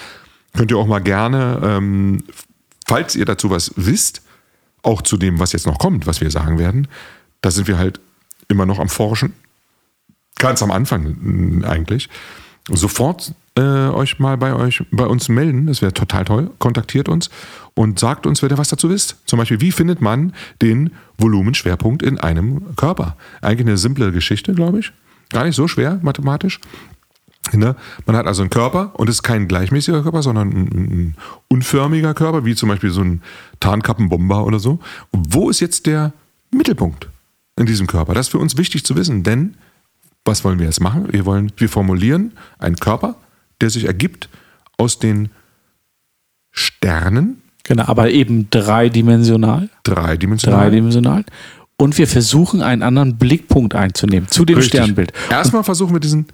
[0.57, 2.23] Könnt ihr auch mal gerne, ähm,
[2.87, 4.23] falls ihr dazu was wisst,
[4.83, 6.89] auch zu dem, was jetzt noch kommt, was wir sagen werden,
[7.43, 8.01] da sind wir halt
[8.49, 9.35] immer noch am Forschen.
[10.39, 12.09] Ganz am Anfang eigentlich.
[12.71, 16.51] Sofort äh, euch mal bei euch bei uns melden, das wäre total toll.
[16.59, 17.29] Kontaktiert uns
[17.79, 19.19] und sagt uns, wenn ihr was dazu wisst.
[19.25, 23.17] Zum Beispiel, wie findet man den Volumenschwerpunkt in einem Körper?
[23.41, 24.93] Eigentlich eine simple Geschichte, glaube ich.
[25.31, 26.59] Gar nicht so schwer mathematisch.
[27.53, 27.77] Ne?
[28.05, 31.15] Man hat also einen Körper und es ist kein gleichmäßiger Körper, sondern ein, ein
[31.47, 33.23] unförmiger Körper, wie zum Beispiel so ein
[33.61, 34.81] Tarnkappenbomber oder so.
[35.13, 36.13] Und wo ist jetzt der
[36.51, 37.09] Mittelpunkt
[37.55, 38.13] in diesem Körper?
[38.13, 39.57] Das ist für uns wichtig zu wissen, denn
[40.25, 41.13] was wollen wir jetzt machen?
[41.13, 43.15] Wir wollen, wir formulieren einen Körper,
[43.61, 44.29] der sich ergibt
[44.79, 45.29] aus den
[46.51, 49.69] Sternen, Genau, aber eben dreidimensional.
[49.85, 50.61] dreidimensional.
[50.61, 51.25] Dreidimensional.
[51.77, 54.81] Und wir versuchen, einen anderen Blickpunkt einzunehmen zu dem Richtig.
[54.81, 55.13] Sternbild.
[55.31, 56.27] Erstmal versuchen wir diesen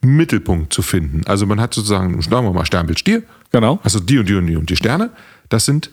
[0.00, 1.22] Mittelpunkt zu finden.
[1.26, 3.78] Also man hat sozusagen, sagen wir mal, Sternbild Stier, Genau.
[3.82, 5.10] Also die und die und die und die Sterne,
[5.48, 5.90] das sind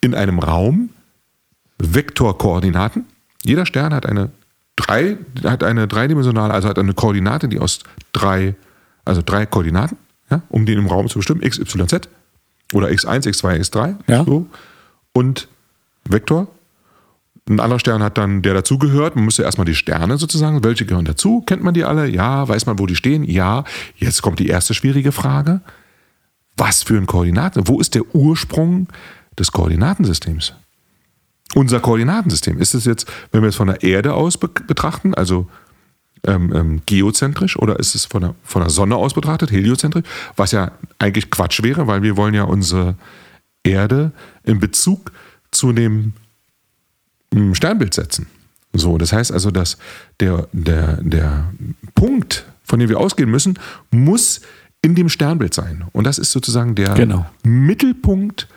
[0.00, 0.90] in einem Raum
[1.78, 3.04] Vektorkoordinaten.
[3.44, 4.30] Jeder Stern hat eine
[4.76, 7.80] drei, hat eine dreidimensionale, also hat eine Koordinate, die aus
[8.12, 8.54] drei,
[9.04, 9.98] also drei Koordinaten,
[10.30, 12.08] ja, um den im Raum zu bestimmen, x, y, z
[12.72, 14.24] oder x1, x2, x3, Ja.
[14.24, 14.46] so
[15.12, 15.48] und
[16.04, 16.48] Vektor.
[17.48, 19.14] Ein anderer Stern hat dann, der dazugehört.
[19.14, 21.42] Man müsste erstmal die Sterne sozusagen, welche gehören dazu?
[21.42, 22.08] Kennt man die alle?
[22.08, 22.48] Ja.
[22.48, 23.22] Weiß man, wo die stehen?
[23.22, 23.62] Ja.
[23.94, 25.60] Jetzt kommt die erste schwierige Frage.
[26.56, 27.68] Was für ein Koordinaten?
[27.68, 28.88] Wo ist der Ursprung
[29.38, 30.54] des Koordinatensystems?
[31.54, 32.58] Unser Koordinatensystem.
[32.58, 35.48] Ist es jetzt, wenn wir es von der Erde aus be betrachten, also
[36.26, 40.04] ähm, ähm, geozentrisch, oder ist es von der, von der Sonne aus betrachtet, heliozentrisch?
[40.36, 42.96] Was ja eigentlich Quatsch wäre, weil wir wollen ja unsere
[43.62, 44.12] Erde
[44.44, 45.12] in Bezug
[45.50, 46.12] zu dem
[47.32, 48.26] mm, Sternbild setzen.
[48.72, 49.78] So, das heißt also, dass
[50.20, 51.52] der, der, der
[51.94, 53.58] Punkt, von dem wir ausgehen müssen,
[53.90, 54.40] muss
[54.82, 55.84] in dem Sternbild sein.
[55.92, 57.26] Und das ist sozusagen der Genau.
[57.42, 58.48] Mittelpunkt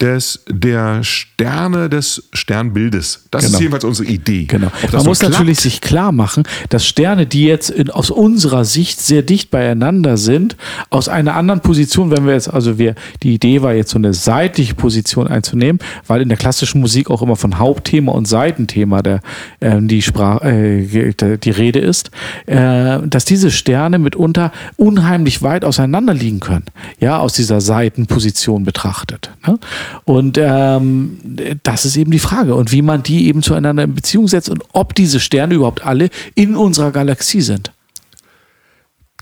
[0.00, 3.24] des, der Sterne des Sternbildes.
[3.32, 3.54] Das Genau.
[3.54, 4.44] ist jedenfalls unsere Idee.
[4.44, 4.68] Genau.
[4.92, 9.00] Man muss klappt, natürlich sich klar machen, dass Sterne, die jetzt in, aus unserer Sicht
[9.00, 10.56] sehr dicht beieinander sind,
[10.90, 14.14] aus einer anderen Position, wenn wir jetzt, also wir, die Idee war jetzt so eine
[14.14, 19.20] seitliche Position einzunehmen, weil in der klassischen Musik auch immer von Hauptthema und Seitenthema der,
[19.60, 22.12] ähm, die, Sprach, äh, die Rede ist,
[22.46, 26.66] äh, dass diese Sterne mitunter unheimlich weit auseinander liegen können,
[27.00, 29.32] ja, aus dieser Seitenposition betrachtet.
[29.44, 29.58] Ne?
[30.04, 31.18] Und ähm,
[31.62, 34.64] das ist eben die Frage und wie man die eben zueinander in Beziehung setzt und
[34.72, 37.72] ob diese Sterne überhaupt alle in unserer Galaxie sind.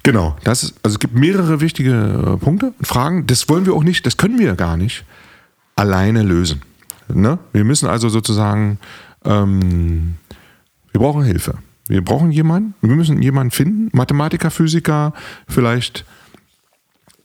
[0.02, 3.26] Genau, das ist, also es gibt mehrere wichtige äh, Punkte und Fragen.
[3.26, 5.04] Das wollen wir auch nicht, das können wir gar nicht
[5.74, 6.62] alleine lösen.
[7.12, 7.38] Ne?
[7.52, 8.78] Wir müssen also sozusagen,
[9.24, 10.14] ähm,
[10.92, 11.58] wir brauchen Hilfe.
[11.88, 15.12] Wir brauchen jemanden, wir müssen jemanden finden, Mathematiker, Physiker,
[15.48, 16.04] vielleicht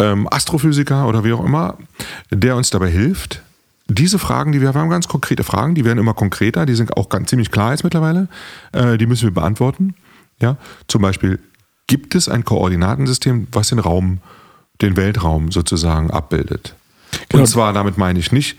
[0.01, 1.77] ähm, Astrophysiker oder wie auch immer,
[2.31, 3.41] der uns dabei hilft.
[3.87, 6.95] Diese Fragen, die wir, wir haben ganz konkrete Fragen, die werden immer konkreter, die sind
[6.97, 8.27] auch ganz ziemlich klar jetzt mittlerweile.
[8.71, 9.95] Äh, die müssen wir beantworten.
[10.39, 11.39] Ja, zum Beispiel
[11.87, 14.19] gibt es ein Koordinatensystem, was den Raum,
[14.81, 16.73] den Weltraum sozusagen abbildet.
[17.29, 17.43] Genau.
[17.43, 18.57] Und zwar damit meine ich nicht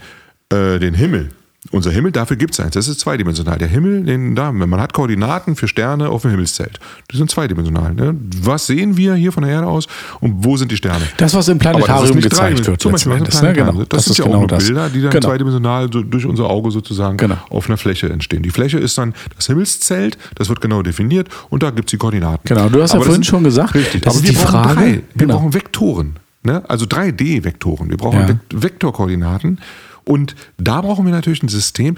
[0.51, 1.31] äh, den Himmel.
[1.71, 2.75] Unser Himmel, dafür gibt es eins.
[2.75, 3.57] Das ist zweidimensional.
[3.57, 6.81] Der Himmel, den, da, man hat Koordinaten für Sterne auf dem Himmelszelt.
[7.13, 7.95] Die sind zweidimensional.
[7.95, 8.17] Ne?
[8.43, 9.87] Was sehen wir hier von der Erde aus
[10.21, 11.05] und wo sind die Sterne?
[11.19, 12.81] Das, was im das Planetarium gezeigt wird.
[12.83, 13.53] Zum Beispiel Endes, ne?
[13.53, 13.85] Genau.
[13.85, 14.67] Das, sind ist ja auch genau nur das.
[14.67, 15.29] Bilder, die dann genau.
[15.29, 17.39] zweidimensional so durch unser Auge sozusagen Genau.
[17.49, 18.43] auf einer Fläche entstehen.
[18.43, 21.97] Die Fläche ist dann das Himmelszelt, das wird genau definiert und da gibt es die
[21.97, 22.43] Koordinaten.
[22.45, 24.31] Genau, du hast ja Aber das vorhin sind- schon gesagt, Richtig, das aber ist wir
[24.33, 24.91] die brauchen Frage, drei.
[24.95, 25.35] Wir genau.
[25.39, 26.63] brauchen Vektoren, ne?
[26.69, 27.89] also 3D-Vektoren.
[27.89, 28.27] Wir brauchen Ja.
[28.27, 29.59] Vek- Vektorkoordinaten
[30.05, 31.97] und da brauchen wir natürlich ein System.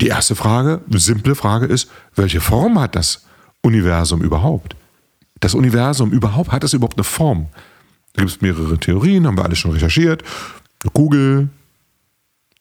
[0.00, 3.26] Die erste Frage, simple Frage ist, welche Form hat das
[3.62, 4.76] Universum überhaupt?
[5.40, 7.48] Das Universum überhaupt, hat es überhaupt eine Form?
[8.14, 10.22] Da gibt es mehrere Theorien, haben wir alles schon recherchiert.
[10.82, 11.48] Eine Kugel,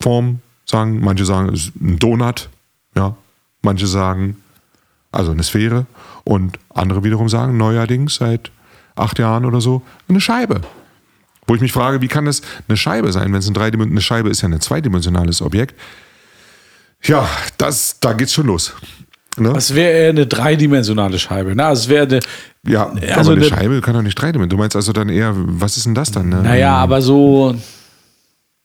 [0.01, 2.49] Form, sagen, manche sagen, es ist ein Donut,
[2.95, 3.15] ja.
[3.61, 4.37] Manche sagen,
[5.11, 5.85] also eine Sphäre.
[6.23, 8.51] Und andere wiederum sagen, neuerdings, seit
[8.95, 10.61] acht Jahren oder so, eine Scheibe.
[11.47, 14.01] Wo ich mich frage, wie kann das eine Scheibe sein, wenn es ein dreidimensionales, eine
[14.01, 15.75] Scheibe ist ja ein zweidimensionales Objekt.
[17.03, 18.73] Ja, das, da geht's schon los.
[19.37, 19.53] Ne?
[19.53, 21.55] Das wäre eher eine dreidimensionale Scheibe.
[21.55, 21.63] Ne?
[21.65, 22.19] Also es wäre eine,
[22.67, 24.49] Ja, Also aber eine eine- Scheibe kann doch nicht dreidimensional.
[24.49, 26.29] Du meinst also dann eher, was ist denn das dann?
[26.29, 26.41] Ne?
[26.41, 27.55] naja, aber so,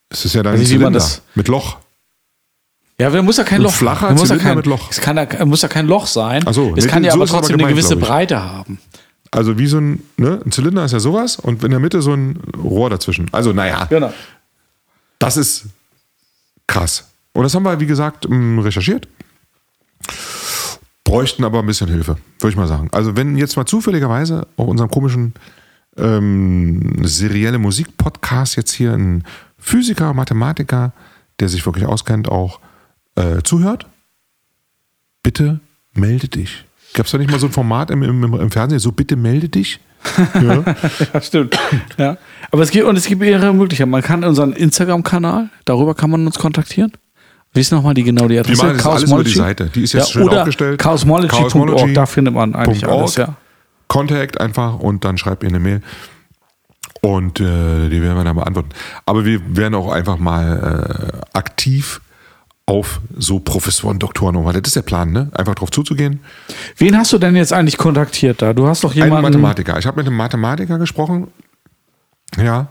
[0.08, 1.76] Es ist ja dann ein Zylinder das- mit Loch.
[2.98, 4.90] ja, da muss ja kein Ein Loch flacher da muss ja Zylinder kein, mit Loch.
[4.90, 6.42] Es kann, ja- muss ja kein Loch sein.
[6.46, 7.96] Ach so, es kann ja so aber es aber trotzdem eine gemeint, gewisse.
[7.96, 8.78] Breite haben.
[9.32, 12.12] Also wie so ein, ne, ein Zylinder ist ja sowas und in der Mitte so
[12.12, 13.28] ein Rohr dazwischen.
[13.32, 14.12] Also naja, Genau.
[15.18, 15.64] das ist
[16.66, 17.08] krass.
[17.32, 19.08] Und das haben wir, wie gesagt, m, recherchiert.
[21.04, 22.88] Bräuchten aber ein bisschen Hilfe, würde ich mal sagen.
[22.92, 25.34] Also wenn jetzt mal zufälligerweise auf unserem komischen
[25.96, 29.24] ähm, serielle Musik-Podcast jetzt hier ein
[29.58, 30.92] Physiker, Mathematiker,
[31.40, 32.60] der sich wirklich auskennt, auch
[33.16, 33.86] äh, zuhört,
[35.22, 35.60] bitte
[35.94, 36.64] melde dich.
[36.94, 39.48] Gab es da nicht mal so ein Format im, im, im Fernsehen, so bitte melde
[39.48, 39.80] dich?
[40.34, 40.64] Ja.
[41.14, 41.56] Ja, stimmt.
[41.96, 42.16] Ja.
[42.50, 43.90] Aber es gibt, und es gibt mehrere Möglichkeiten.
[43.90, 46.92] Man kann unseren Instagram-Kanal, darüber kann man uns kontaktieren.
[47.54, 48.64] Wie ist nochmal die genau die Wir Adresse?
[48.64, 49.30] machen das alles über die?
[49.30, 49.70] Seite.
[49.74, 50.80] Die ist jetzt ja, schön oder aufgestellt.
[50.80, 53.36] chaosmology.org, da findet man eigentlich alles, ja.
[53.88, 55.82] Contact einfach und dann schreibt ihr eine Mail.
[57.02, 58.70] Und äh, die werden wir dann beantworten.
[59.06, 62.00] Aber wir werden auch einfach mal äh, aktiv
[62.66, 64.46] auf so Professoren, Doktoren und.
[64.46, 65.30] Das ist der Plan, ne?
[65.34, 66.20] Einfach drauf zuzugehen.
[66.76, 68.52] Wen hast du denn jetzt eigentlich kontaktiert da?
[68.52, 69.22] Du hast doch Ein jemanden.
[69.22, 69.78] Mathematiker.
[69.78, 71.28] Ich habe mit einem Mathematiker gesprochen,
[72.36, 72.68] ja,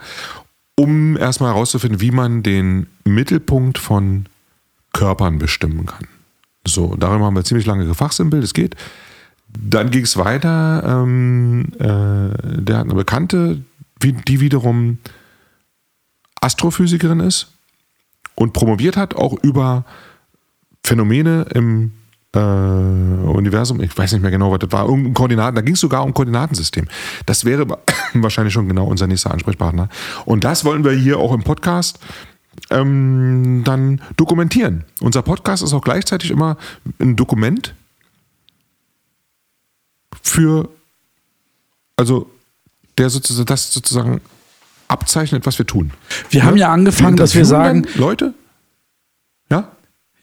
[0.76, 4.26] um erstmal herauszufinden, wie man den Mittelpunkt von
[4.94, 6.08] Körpern bestimmen kann.
[6.66, 8.76] So, darüber haben wir ziemlich lange gefachsimpelt, es geht.
[9.48, 13.62] Dann ging es weiter, ähm, äh, der hat eine Bekannte,
[14.02, 15.00] die wiederum
[16.40, 17.52] Astrophysikerin ist
[18.36, 19.86] und promoviert hat, auch über
[20.84, 21.94] Phänomene im
[22.34, 25.80] äh, Universum, ich weiß nicht mehr genau, was das war, irgendein Koordinaten, da ging es
[25.80, 26.88] sogar um Koordinatensystem.
[27.26, 27.68] Das wäre
[28.14, 29.90] wahrscheinlich schon genau unser nächster Ansprechpartner.
[30.26, 32.00] Und das wollen wir hier auch im Podcast
[32.70, 34.86] ähm, dann dokumentieren.
[35.02, 36.58] Unser Podcast ist auch gleichzeitig immer
[37.00, 37.74] ein Dokument
[40.22, 40.70] für,
[41.98, 42.30] also
[42.98, 44.22] der sozusagen, das sozusagen
[44.92, 45.92] abzeichnet, was wir tun.
[46.30, 48.34] Wir haben ja angefangen, dass wir sagen, Leute,
[49.50, 49.70] ja,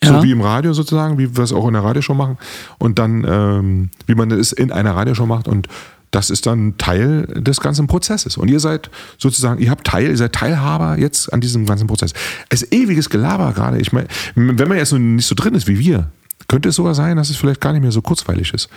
[0.02, 0.18] Ja.
[0.18, 2.38] so wie im Radio sozusagen, wie wir es auch in der Radioshow machen
[2.78, 5.68] und dann, ähm, wie man es in einer Radioshow macht und
[6.10, 8.38] das ist dann Teil des ganzen Prozesses.
[8.38, 12.14] Und ihr seid sozusagen, ihr habt Teil, ihr seid Teilhaber jetzt an diesem ganzen Prozess.
[12.48, 13.78] Es ist ewiges Gelaber gerade.
[13.78, 16.10] Ich meine, wenn man jetzt nicht so drin ist wie wir,
[16.48, 18.70] könnte es sogar sein, dass es vielleicht gar nicht mehr so kurzweilig ist.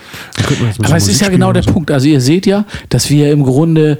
[0.79, 1.71] Aber so es ist ja genau der so.
[1.71, 1.89] Punkt.
[1.89, 3.97] Also ihr seht ja, dass wir im Grunde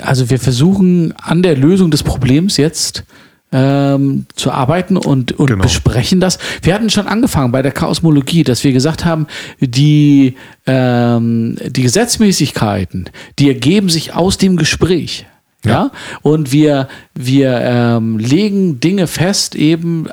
[0.00, 3.04] also wir versuchen an der Lösung des Problems jetzt
[3.52, 5.62] ähm, zu arbeiten und, und Genau.
[5.62, 6.38] besprechen das.
[6.62, 9.26] Wir hatten schon angefangen bei der Chaosmologie, dass wir gesagt haben,
[9.60, 15.26] die, ähm, die Gesetzmäßigkeiten, die ergeben sich aus dem Gespräch.
[15.64, 15.70] Ja.
[15.70, 15.90] Ja.
[16.22, 20.06] Und wir, wir ähm, legen Dinge fest, eben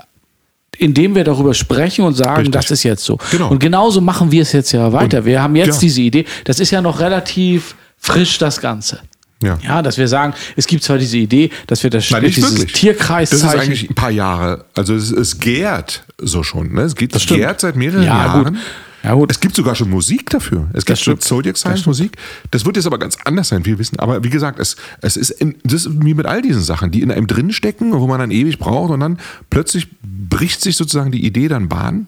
[0.79, 2.53] indem wir darüber sprechen und sagen, Richtig.
[2.53, 3.17] das ist jetzt so.
[3.31, 3.49] Genau.
[3.49, 5.19] Und genauso machen wir es jetzt ja weiter.
[5.19, 5.79] Und- wir haben jetzt ja.
[5.79, 8.99] diese Idee, das ist ja noch relativ frisch, das Ganze.
[9.43, 9.59] Ja.
[9.61, 12.65] Ja, dass wir sagen, es gibt zwar diese Idee, dass wir das Nein, dieses.
[12.65, 13.45] Tierkreiszeichen.
[13.45, 14.65] Das ist eigentlich ein paar Jahre.
[14.75, 16.73] Also es, es gärt so schon.
[16.73, 16.81] Ne?
[16.81, 17.41] Es geht, es stimmt.
[17.41, 18.43] gärt seit mehreren Ja, Jahren.
[18.45, 18.61] gut.
[19.03, 19.29] Ja, gut.
[19.29, 20.67] Es gibt sogar schon Musik dafür.
[20.73, 21.19] Es gibt schon.
[21.19, 22.17] Zodiac Science Musik.
[22.49, 23.99] Das wird jetzt aber ganz anders sein, wir wissen.
[23.99, 27.01] Aber wie gesagt, es, es ist, in, das ist wie mit all diesen Sachen, die
[27.03, 29.19] in einem drinstecken, wo man dann ewig braucht und dann
[29.51, 32.07] plötzlich bricht sich sozusagen die Idee dann Bahn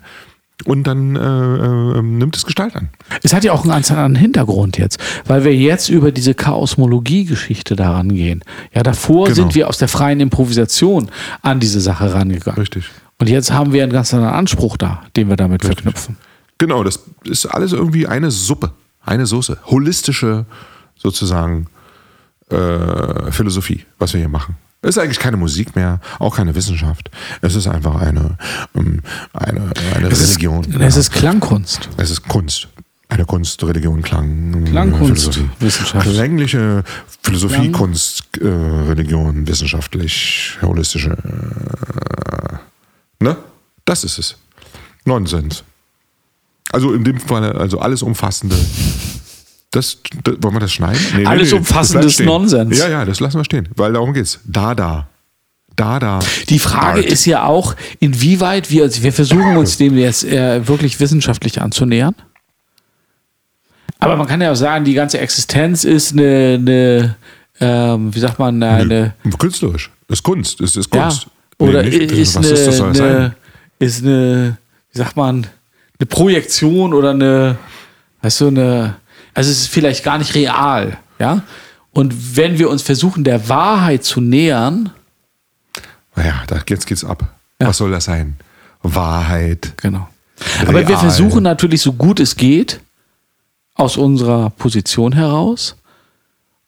[0.65, 2.89] und dann äh, äh, nimmt es Gestalt an.
[3.24, 7.76] Es hat ja auch einen ganz anderen Hintergrund jetzt, weil wir jetzt über diese Chaosmologie-Geschichte
[7.76, 8.43] da rangehen.
[8.74, 9.36] Ja, davor Genau.
[9.36, 11.10] sind wir aus der freien Improvisation
[11.41, 12.60] an diese Sache rangegangen.
[12.60, 12.86] Richtig.
[13.19, 16.17] Und jetzt haben wir einen ganz anderen Anspruch da, den wir damit verknüpfen.
[16.58, 19.58] Genau, das ist alles irgendwie eine Suppe, eine Soße.
[19.67, 20.45] Holistische
[20.95, 21.67] sozusagen
[22.50, 24.56] äh, Philosophie, was wir hier machen.
[24.82, 27.12] Es ist eigentlich keine Musik mehr, auch keine Wissenschaft.
[27.42, 28.38] Es ist einfach eine,
[28.76, 29.02] ähm,
[29.34, 30.65] eine, eine Es ist, Religion.
[30.82, 31.00] es Ja.
[31.02, 31.89] ist Klangkunst.
[31.98, 32.68] es ist Kunst.
[33.10, 35.50] Eine Kunst, Religion, Klang, Klangkunst, Philosophie.
[35.60, 36.08] Wissenschaft.
[36.08, 36.84] Klängliche
[37.24, 37.72] Philosophie, Klang.
[37.72, 41.12] Kunst, äh, Religion, wissenschaftlich, holistische.
[41.12, 43.36] Äh, ne?
[43.86, 44.36] Das ist es.
[45.06, 45.63] Nonsens.
[46.72, 48.56] Also in dem Fall, also alles umfassende.
[49.72, 51.00] Das, das, wollen wir das schneiden?
[51.16, 52.26] Nee, Alles das umfassendes bleibt stehen.
[52.26, 52.78] Nonsens.
[52.78, 54.40] Ja, ja, das lassen wir stehen, weil darum geht's.
[54.46, 55.08] Da, da.
[55.76, 56.20] Da, da.
[56.50, 57.06] Die Frage Art.
[57.06, 62.16] ist ja auch, inwieweit wir, also wir versuchen uns dem jetzt äh, wirklich wissenschaftlich anzunähern.
[64.00, 67.16] Aber man kann ja auch sagen, die ganze Existenz ist eine, eine
[67.60, 69.92] ähm, wie sagt man, eine, Künstlerisch.
[70.08, 70.60] Ist Kunst.
[70.62, 71.28] Ist, ist ja, Kunst.
[71.60, 73.36] oder Nee, nicht- ist, eine, ist eine,
[73.78, 74.58] ist eine,
[74.92, 75.46] wie sagt man,
[76.00, 77.58] eine Projektion oder eine,
[78.22, 78.96] weißt du, eine,
[79.34, 81.44] also es ist vielleicht gar nicht real, ja.
[81.92, 84.92] Und wenn wir uns versuchen, der Wahrheit zu nähern,
[86.15, 87.28] Naja, da, jetzt geht's ab.
[87.62, 87.68] Ja.
[87.70, 88.36] Was soll das sein?
[88.84, 89.74] Wahrheit.
[89.78, 90.08] Genau.
[90.62, 91.00] Aber wir Real.
[91.00, 92.80] versuchen natürlich so gut es geht,
[93.76, 95.76] aus unserer Position heraus,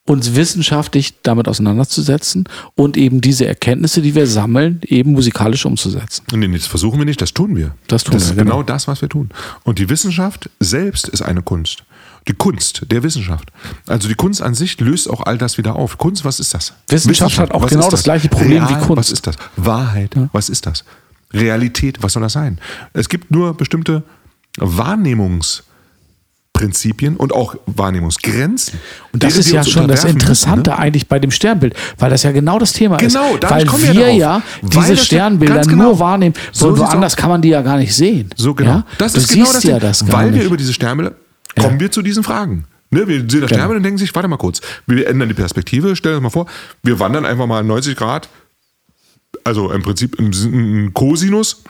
[0.05, 2.45] uns wissenschaftlich damit auseinanderzusetzen
[2.75, 6.25] und eben diese Erkenntnisse, die wir sammeln, eben musikalisch umzusetzen.
[6.33, 7.75] Nee, nee, das versuchen wir nicht, das tun wir.
[7.87, 8.57] Das tun das wir, ist genau.
[8.57, 9.29] genau das, was wir tun.
[9.63, 11.83] Und die Wissenschaft selbst ist eine Kunst.
[12.27, 13.51] Die Kunst der Wissenschaft.
[13.87, 15.97] Also die Kunst an sich löst auch all das wieder auf.
[15.97, 16.73] Kunst, was ist das?
[16.87, 18.97] Wissenschaft hat auch genau ist das gleiche Problem wie Kunst.
[18.97, 19.35] Was ist das?
[19.57, 20.83] Wahrheit, was ist das?
[21.33, 22.59] Realität, was soll das sein?
[22.93, 24.03] Es gibt nur bestimmte
[24.59, 28.79] Wahrnehmungsprinzipien und auch Wahrnehmungsgrenzen.
[29.13, 30.77] Und das ist ja schon das unterwerfen müssen, Interessante ne?
[30.77, 33.49] eigentlich bei dem Sternbild, weil das ja genau das Thema Genau, ist.
[33.49, 37.29] Weil kommen wir ja Weil diese das ja Sternbilder genau- nur wahrnehmen, So woanders kann
[37.29, 38.29] man die ja gar nicht sehen.
[38.35, 38.71] So genau.
[38.71, 38.85] Ja?
[38.97, 41.13] Das du ist genau das ja das Weil wir über diese Sternbilder
[41.59, 42.65] kommen wir zu diesen Fragen.
[42.91, 43.47] Ne, wir sehen das Genau.
[43.47, 46.45] Sternbild und denken sich, warte mal kurz, wir ändern die Perspektive, stellen uns mal vor,
[46.83, 48.27] wir wandern einfach mal 90 Grad,
[49.45, 51.63] also im Prinzip im Cosinus,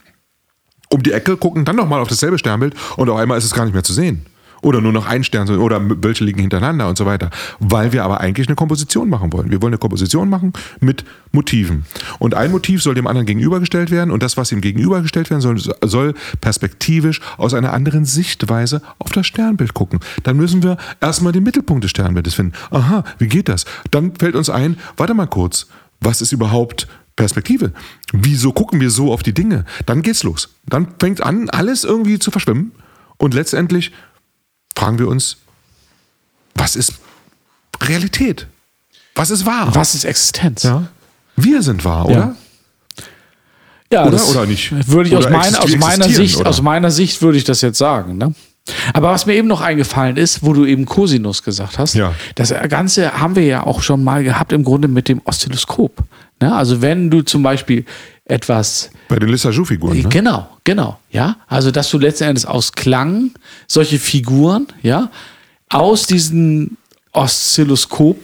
[0.90, 3.66] um die Ecke, gucken dann nochmal auf dasselbe Sternbild und auf einmal ist es gar
[3.66, 4.26] nicht mehr zu sehen.
[4.62, 7.30] Oder nur noch ein Stern oder welche liegen hintereinander und so weiter.
[7.60, 9.50] Weil wir aber eigentlich eine Komposition machen wollen.
[9.50, 11.86] Wir wollen eine Komposition machen mit Motiven.
[12.20, 15.60] Und ein Motiv soll dem anderen gegenübergestellt werden und das, was ihm gegenübergestellt werden soll,
[15.84, 20.00] soll perspektivisch aus einer anderen Sichtweise auf das Sternbild gucken.
[20.24, 22.54] Dann müssen wir erstmal den Mittelpunkt des Sternbildes finden.
[22.70, 23.66] Aha, wie geht das?
[23.90, 25.68] Dann fällt uns ein, warte mal kurz,
[26.02, 27.72] was ist überhaupt Perspektive?
[28.14, 29.66] Wieso gucken wir so auf die Dinge?
[29.86, 30.50] Dann geht's los.
[30.66, 32.72] Dann fängt an, alles irgendwie zu verschwimmen
[33.18, 33.92] und letztendlich
[34.76, 35.38] fragen wir uns,
[36.56, 36.94] was ist
[37.82, 38.48] Realität?
[39.16, 39.74] Was ist wahr?
[39.76, 40.64] Was ist Existenz?
[40.64, 40.88] Ja.
[41.36, 42.18] Wir sind wahr, Ja.
[42.18, 42.36] oder?
[43.92, 44.72] Ja, Oder- das oder nicht?
[44.88, 46.50] Würde ich aus, Oder mein, aus meiner Sicht, oder?
[46.50, 48.18] aus meiner Sicht würde ich das jetzt sagen.
[48.18, 48.34] Ne?
[48.94, 52.14] Aber was mir eben noch eingefallen ist, wo du eben Cosinus gesagt hast, Ja.
[52.36, 56.04] das Ganze haben wir ja auch schon mal gehabt im Grunde mit dem Oszilloskop.
[56.40, 56.56] Ne?
[56.56, 57.86] Also wenn du zum Beispiel
[58.26, 59.98] etwas Bei den Lissajou-Figuren.
[59.98, 60.10] Ne?
[60.10, 61.38] Genau, genau, ja.
[61.48, 63.32] Also, dass du letzten Endes aus Klang
[63.68, 65.12] solche Figuren, ja,
[65.70, 66.78] aus diesen
[67.14, 68.18] Oszilloskop,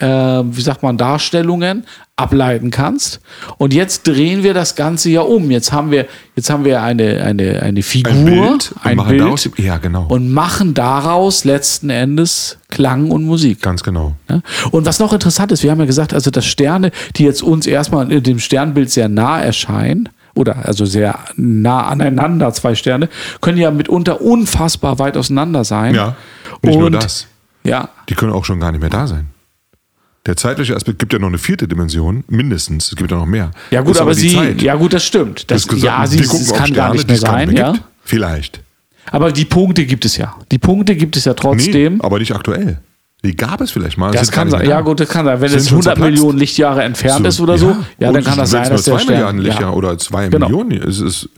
[0.00, 1.84] äh, wie sagt man, Darstellungen
[2.16, 3.20] ableiten kannst.
[3.58, 5.50] Und jetzt drehen wir das Ganze ja um.
[5.52, 9.08] Jetzt haben wir, jetzt haben wir eine, eine, eine Figur, Ein Bild, und ein machen
[9.10, 10.06] Bild daraus- ja, genau.
[10.08, 13.62] und machen daraus letzten Endes Klang und Musik.
[13.62, 14.14] Ganz genau.
[14.28, 14.40] Ja?
[14.72, 17.66] Und was noch interessant ist, wir haben ja gesagt, also dass Sterne, die jetzt uns
[17.66, 23.08] erstmal in dem Sternbild sehr nah erscheinen, oder also sehr nah aneinander, zwei Sterne,
[23.40, 25.94] können ja mitunter unfassbar weit auseinander sein.
[25.96, 26.14] Ja,
[26.62, 27.26] nicht nur Und- das.
[27.64, 29.26] Ja, Die können auch schon gar nicht mehr da sein.
[30.26, 32.88] Der zeitliche Aspekt gibt ja noch eine vierte Dimension, mindestens.
[32.88, 33.50] Es gibt ja noch mehr.
[33.70, 34.62] Ja gut, Ist aber, die sie, Zeit.
[34.62, 35.50] ja gut, das stimmt.
[35.50, 37.72] Das, gesagt, ja, sie, es kann gar Sterne, nicht die mehr gar sein, nicht ja.
[37.72, 37.84] gibt.
[38.04, 38.60] Vielleicht.
[39.10, 40.34] Aber die Punkte gibt es ja.
[40.52, 41.94] Die Punkte gibt es ja trotzdem.
[41.94, 42.80] Nee, aber nicht aktuell.
[43.24, 44.12] Die gab es vielleicht mal.
[44.12, 44.70] das sind kann gar nicht sein.
[44.70, 45.40] Ja gut, das kann sein.
[45.40, 46.10] Wenn es schon 100 zerplatzt.
[46.10, 49.14] Millionen Lichtjahre entfernt ist oder so, ja, dann kann das sein, dass der zwei Stern,
[49.14, 49.46] Milliarden ja.
[49.48, 50.46] Lichtjahre oder zwei Genau.
[50.48, 51.28] Millionen ist es.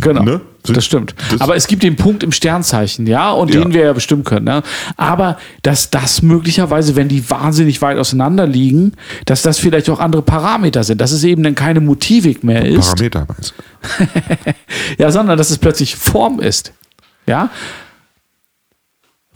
[0.00, 0.40] Genau, Ne?
[0.64, 1.14] das stimmt.
[1.30, 3.60] Das- aber es gibt den Punkt im Sternzeichen, ja, und Ja.
[3.62, 4.46] den wir ja bestimmen können.
[4.46, 4.62] Ne?
[4.96, 8.92] Aber dass das möglicherweise, wenn die wahnsinnig weit auseinander liegen,
[9.26, 12.94] dass das vielleicht auch andere Parameter sind, dass es eben dann keine Motivik mehr ist,
[12.94, 14.04] Parameter meinst du?
[15.02, 16.72] ja, sondern dass es plötzlich Form ist,
[17.26, 17.50] ja.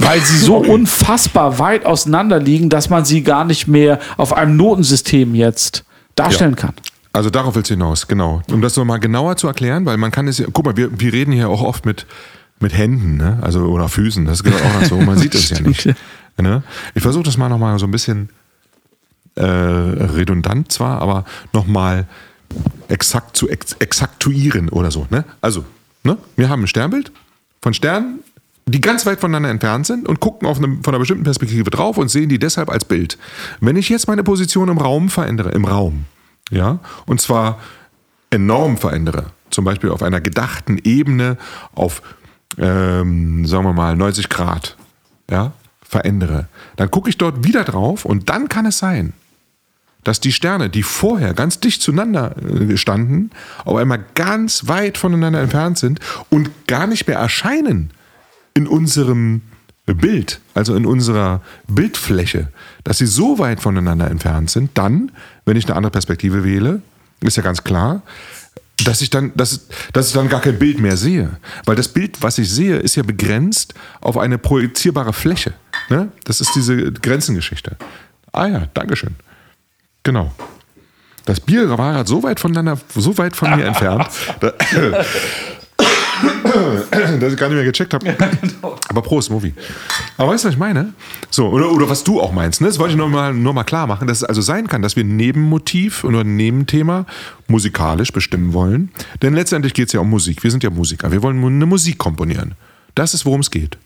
[0.00, 0.70] Weil sie so Okay.
[0.70, 6.54] unfassbar weit auseinander liegen, dass man sie gar nicht mehr auf einem Notensystem jetzt darstellen
[6.56, 6.72] kann.
[7.12, 8.42] Also darauf willst du hinaus, genau.
[8.50, 11.12] Um das nochmal genauer zu erklären, weil man kann es ja, guck mal, wir, wir
[11.12, 12.06] reden hier auch oft mit,
[12.60, 13.38] mit Händen, ne?
[13.40, 15.88] Also oder Füßen, das gehört auch dazu, man sieht es ja nicht.
[16.40, 16.62] Ne?
[16.94, 18.28] Ich versuche das mal nochmal so ein bisschen
[19.34, 22.06] äh, redundant zwar, aber nochmal
[22.88, 25.06] exakt zu ex exaktuieren oder so.
[25.10, 25.24] Ne?
[25.40, 25.64] Also,
[26.04, 26.16] ne?
[26.36, 27.12] wir haben ein Sternbild
[27.60, 28.20] von Sternen,
[28.66, 31.98] die ganz weit voneinander entfernt sind und gucken auf eine, von einer bestimmten Perspektive drauf
[31.98, 33.18] und sehen die deshalb als Bild.
[33.60, 36.04] Wenn ich jetzt meine Position im Raum verändere, im Raum,
[36.50, 37.58] ja, und zwar
[38.30, 41.36] enorm verändere, zum Beispiel auf einer gedachten Ebene
[41.74, 42.02] auf,
[42.58, 44.76] ähm, sagen wir mal, 90 Grad,
[45.30, 49.14] ja, verändere, dann gucke ich dort wieder drauf und dann kann es sein,
[50.04, 53.30] dass die Sterne, die vorher ganz dicht zueinander äh, standen,
[53.64, 57.90] auf einmal ganz weit voneinander entfernt sind und gar nicht mehr erscheinen
[58.54, 59.42] in unserem
[59.86, 62.48] Bild, also in unserer Bildfläche,
[62.84, 65.12] dass sie so weit voneinander entfernt sind, dann,
[65.44, 66.82] wenn ich eine andere Perspektive wähle,
[67.20, 68.02] ist ja ganz klar,
[68.84, 71.30] dass ich dann, dass, dass ich dann gar kein Bild mehr sehe.
[71.64, 75.54] Weil das Bild, was ich sehe, ist ja begrenzt auf eine projizierbare Fläche.
[75.88, 76.12] Ne?
[76.24, 77.76] Das ist diese Grenzengeschichte.
[78.32, 79.16] Ah ja, Dankeschön.
[80.04, 80.32] Genau.
[81.24, 84.08] Das Bier war halt so weit voneinander, so weit von mir entfernt,
[87.20, 88.16] dass ich gar nicht mehr gecheckt habe.
[88.88, 89.54] Aber Prost, Movie.
[90.16, 90.92] Aber weißt du, was ich meine?
[91.30, 92.68] So, oder, oder was du auch meinst, ne?
[92.68, 94.96] Das wollte ich nur mal, nur mal klar machen, dass es also sein kann, dass
[94.96, 97.06] wir ein Nebenmotiv oder ein Nebenthema
[97.46, 98.90] musikalisch bestimmen wollen.
[99.22, 100.42] Denn letztendlich geht es ja um Musik.
[100.42, 101.12] Wir sind ja Musiker.
[101.12, 102.54] Wir wollen eine Musik komponieren.
[102.94, 103.78] Das ist, worum es geht.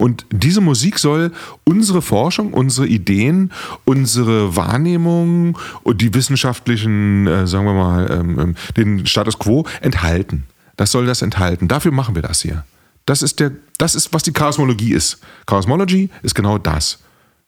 [0.00, 1.30] Und diese Musik soll
[1.64, 3.52] unsere Forschung, unsere Ideen,
[3.84, 10.44] unsere Wahrnehmung und die wissenschaftlichen, äh, sagen wir mal, ähm, ähm, den Status quo enthalten.
[10.80, 11.68] Das soll das enthalten.
[11.68, 12.64] Dafür machen wir das hier.
[13.04, 15.18] Das ist, der, das ist was die Chaosmologie ist.
[15.44, 17.00] Chaosmology ist genau das.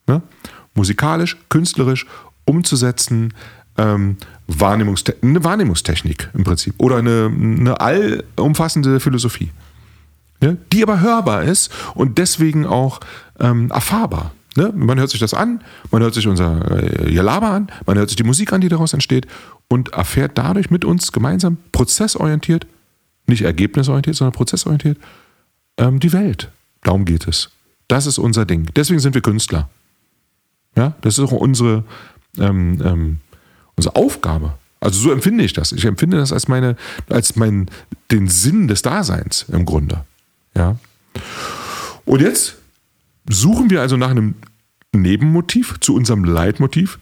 [0.06, 0.20] Ne?
[0.74, 2.04] Musikalisch, künstlerisch
[2.44, 3.32] umzusetzen,
[3.78, 4.18] ähm,
[4.48, 9.50] Wahrnehmungste eine Wahrnehmungstechnik im Prinzip oder eine, eine allumfassende Philosophie
[10.42, 13.00] ja, die aber hörbar ist und deswegen auch
[13.40, 14.32] ähm, erfahrbar.
[14.56, 14.74] Ne?
[14.74, 18.16] Man hört sich das an, man hört sich unser äh, Gelaber an, man hört sich
[18.16, 19.26] die Musik an, die daraus entsteht
[19.68, 22.66] und erfährt dadurch mit uns gemeinsam prozessorientiert,
[23.26, 24.98] nicht ergebnisorientiert, sondern prozessorientiert,
[25.76, 26.50] ähm, die Welt.
[26.82, 27.50] Darum geht es.
[27.88, 28.68] Das ist unser Ding.
[28.74, 29.68] Deswegen sind wir Künstler.
[30.76, 31.84] Ja, das ist auch unsere,
[32.38, 33.18] ähm, ähm,
[33.76, 34.54] unsere Aufgabe.
[34.80, 35.72] Also so empfinde ich das.
[35.72, 36.76] Ich empfinde das als meine,
[37.08, 37.70] als mein,
[38.10, 40.04] den Sinn des Daseins im Grunde.
[40.56, 40.76] Ja.
[42.04, 42.56] Und jetzt
[43.28, 44.34] suchen wir also nach einem
[44.94, 46.98] Nebenmotiv zu unserem Leitmotiv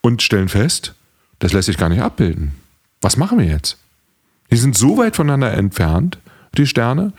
[0.00, 0.94] und stellen fest,
[1.38, 2.54] das lässt sich gar nicht abbilden.
[3.00, 3.78] Was machen wir jetzt?
[4.54, 6.18] Die sind so weit voneinander entfernt,
[6.56, 7.12] die Sterne,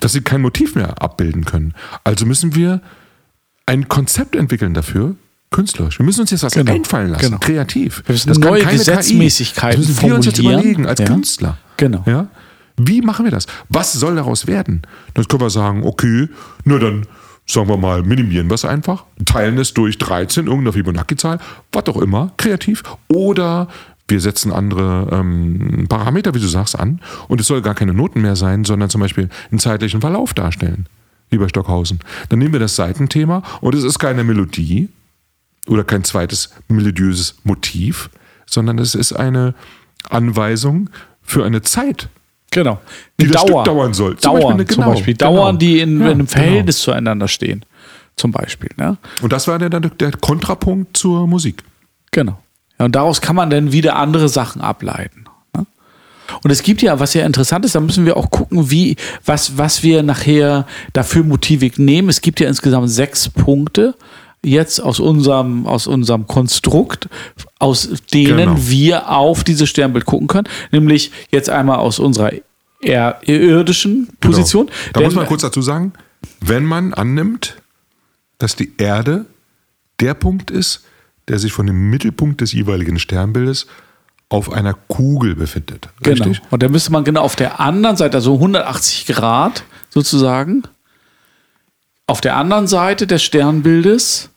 [0.00, 1.72] dass sie kein Motiv mehr abbilden können.
[2.04, 2.82] Also müssen wir
[3.64, 5.14] ein Konzept entwickeln dafür,
[5.50, 5.98] künstlerisch.
[5.98, 7.38] Wir müssen uns jetzt was Genau, einfallen lassen, genau.
[7.38, 8.02] kreativ.
[8.04, 8.78] Wir müssen Das kann neue keine KI.
[8.78, 11.06] Gesetzmäßigkeiten Das müssen wir uns jetzt überlegen als Ja.
[11.06, 11.56] Künstler.
[11.78, 12.02] Genau.
[12.04, 12.26] Ja?
[12.76, 13.46] Wie machen wir das?
[13.70, 14.82] Was soll daraus werden?
[15.14, 16.28] Dann können wir sagen, okay,
[16.64, 17.06] na dann
[17.46, 21.38] sagen wir mal, minimieren wir es einfach, teilen es durch 13, irgendeine Fibonacci-Zahl,
[21.72, 22.82] was auch immer, kreativ.
[23.08, 23.68] Oder
[24.08, 28.20] wir setzen andere ähm, Parameter, wie du sagst, an und es soll gar keine Noten
[28.20, 30.86] mehr sein, sondern zum Beispiel einen zeitlichen Verlauf darstellen,
[31.30, 32.00] wie bei Stockhausen.
[32.28, 34.88] Dann nehmen wir das Seitenthema und es ist keine Melodie
[35.66, 38.10] oder kein zweites melodiöses Motiv,
[38.46, 39.54] sondern es ist eine
[40.10, 40.90] Anweisung
[41.22, 42.08] für eine Zeit,
[42.50, 42.80] Genau.
[43.20, 44.16] Die das Stück dauern soll.
[44.16, 45.14] Zum Dauern, Beispiel eine- zum genau, Beispiel.
[45.16, 45.34] genau.
[45.34, 46.30] Dauern, die in, Ja, in einem genau.
[46.30, 47.64] Verhältnis zueinander stehen.
[48.14, 48.70] Zum Beispiel.
[48.76, 48.96] Ne?
[49.22, 51.64] Und das war der, der Kontrapunkt zur Musik.
[52.12, 52.40] Genau.
[52.78, 55.24] Ja, und daraus kann man dann wieder andere Sachen ableiten.
[55.56, 55.66] Ne?
[56.42, 59.56] Und es gibt ja, was ja interessant ist, da müssen wir auch gucken, wie, was,
[59.58, 62.08] was wir nachher dafür Motivik nehmen.
[62.08, 63.94] Es gibt ja insgesamt sechs Punkte
[64.42, 67.08] jetzt aus unserem, aus unserem Konstrukt,
[67.58, 68.56] aus denen Genau.
[68.58, 70.48] wir auf dieses Sternbild gucken können.
[70.70, 72.32] Nämlich jetzt einmal aus unserer
[72.80, 74.66] eher irdischen Position.
[74.66, 74.76] Genau.
[74.92, 75.92] Da Denn- muss man kurz dazu sagen,
[76.40, 77.56] wenn man annimmt,
[78.38, 79.24] dass die Erde
[80.00, 80.82] der Punkt ist,
[81.28, 83.66] der sich von dem Mittelpunkt des jeweiligen Sternbildes
[84.28, 85.88] auf einer Kugel befindet.
[86.02, 86.24] Genau.
[86.24, 86.42] Richtig?
[86.50, 90.62] Und da müsste man genau auf der anderen Seite, also 180 Grad sozusagen,
[92.06, 94.30] auf der anderen Seite des Sternbildes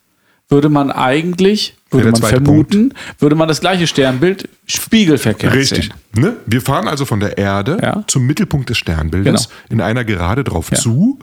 [0.49, 5.85] würde man eigentlich, würde man vermuten, würde man das gleiche Sternbild spiegelverkehrt Richtig.
[6.13, 6.21] sehen.
[6.23, 6.37] Ne?
[6.45, 8.03] Wir fahren also von der Erde Ja.
[8.07, 9.59] zum Mittelpunkt des Sternbildes Genau.
[9.69, 10.77] in einer Gerade drauf Ja.
[10.77, 11.19] zu.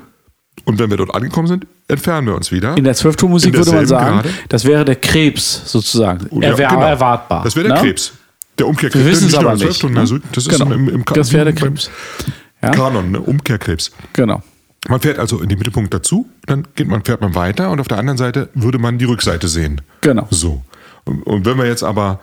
[0.65, 2.77] Und wenn wir dort angekommen sind, entfernen wir uns wieder.
[2.77, 4.31] In der Zwölftonmusik würde man sagen, Gerade?
[4.49, 6.27] das wäre der Krebs sozusagen.
[6.41, 6.87] Ja, er wäre genau.
[6.87, 7.45] erwartbar.
[7.45, 7.83] Das wäre der ne?
[7.83, 8.13] Krebs.
[8.59, 9.05] Der Umkehrkrebs.
[9.05, 9.83] Wir wissen es aber nicht.
[9.85, 10.01] Ne?
[10.01, 10.73] also Das ist genau.
[10.73, 11.91] im, im Ka- das wäre der Krebs.
[12.63, 13.21] Ja, Kanon, ne?
[13.21, 13.91] Umkehrkrebs.
[14.13, 14.43] genau.
[14.87, 17.89] Man fährt also in den Mittelpunkt dazu, dann geht man, fährt man weiter und auf
[17.89, 19.81] der anderen Seite würde man die Rückseite sehen.
[20.03, 20.27] Genau.
[20.31, 20.63] So.
[21.05, 22.21] Und, und wenn wir jetzt aber,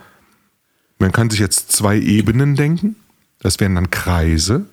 [1.00, 2.96] man kann sich jetzt zwei Ebenen denken,
[3.40, 4.66] das wären dann Kreise,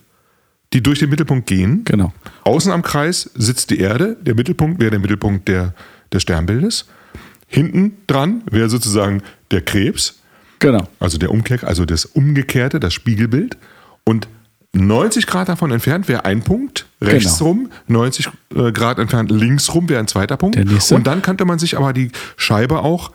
[0.72, 1.82] die durch den Mittelpunkt gehen.
[1.84, 2.12] Genau.
[2.44, 5.74] Außen am Kreis sitzt die Erde, der Mittelpunkt wäre der Mittelpunkt der,
[6.12, 6.86] des Sternbildes.
[7.46, 10.20] Hinten dran wäre sozusagen der Krebs,
[10.58, 10.88] Genau.
[11.00, 13.56] also der Umkehr, also das Umgekehrte, das Spiegelbild.
[14.04, 14.28] Und
[14.74, 17.50] 90 Grad davon entfernt wäre ein Punkt, rechts Genau.
[17.50, 20.56] rum, 90 äh, Grad entfernt links rum wäre ein zweiter Punkt.
[20.90, 23.12] Und dann könnte man sich aber die Scheibe auch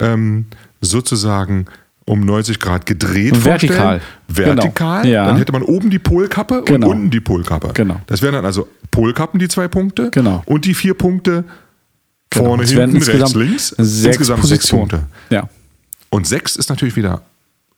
[0.00, 0.46] ähm,
[0.80, 1.66] sozusagen
[2.06, 4.00] um 90 Grad gedreht Vertikal.
[4.28, 4.56] vorstellen.
[4.56, 5.02] Vertikal.
[5.02, 5.14] Genau.
[5.14, 5.26] Ja.
[5.26, 6.86] Dann hätte man oben die Polkappe Genau.
[6.88, 7.70] und unten die Polkappe.
[7.74, 8.00] Genau.
[8.06, 10.10] Das wären dann also Polkappen, die zwei Punkte.
[10.10, 10.42] Genau.
[10.46, 11.44] Und die vier Punkte
[12.30, 12.44] Genau.
[12.46, 13.68] vorne, hinten, rechts, links.
[13.76, 14.88] Sechs insgesamt sechs Positionen.
[14.88, 15.06] Punkte.
[15.30, 15.48] Ja.
[16.10, 17.22] Und sechs ist natürlich wieder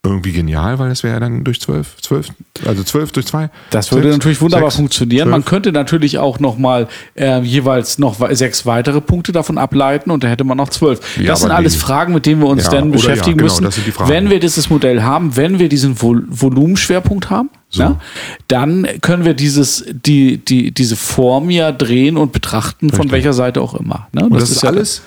[0.05, 2.29] irgendwie genial, weil es wäre ja dann durch zwölf, zwölf,
[2.65, 3.51] also zwölf durch zwei.
[3.71, 5.29] Das würde Sechs, natürlich wunderbar sechs, funktionieren.
[5.29, 5.51] Man zwölf.
[5.51, 6.87] könnte natürlich auch noch mal
[7.17, 11.01] äh, jeweils noch sechs weitere Punkte davon ableiten und da hätte man noch zwölf.
[11.19, 13.53] Ja, das sind alles die- Fragen, mit denen wir uns Ja, dann ja, beschäftigen genau,
[13.53, 13.65] müssen.
[13.65, 14.09] das.
[14.09, 17.83] Wenn wir dieses Modell haben, wenn wir diesen Vol Volumenschwerpunkt haben, So.
[17.83, 18.01] ja,
[18.47, 23.13] dann können wir dieses, die, die, diese Form ja drehen und betrachten, von Richtig.
[23.13, 24.07] welcher Seite auch immer.
[24.13, 24.25] Ne?
[24.25, 25.03] Und das, ist ja alles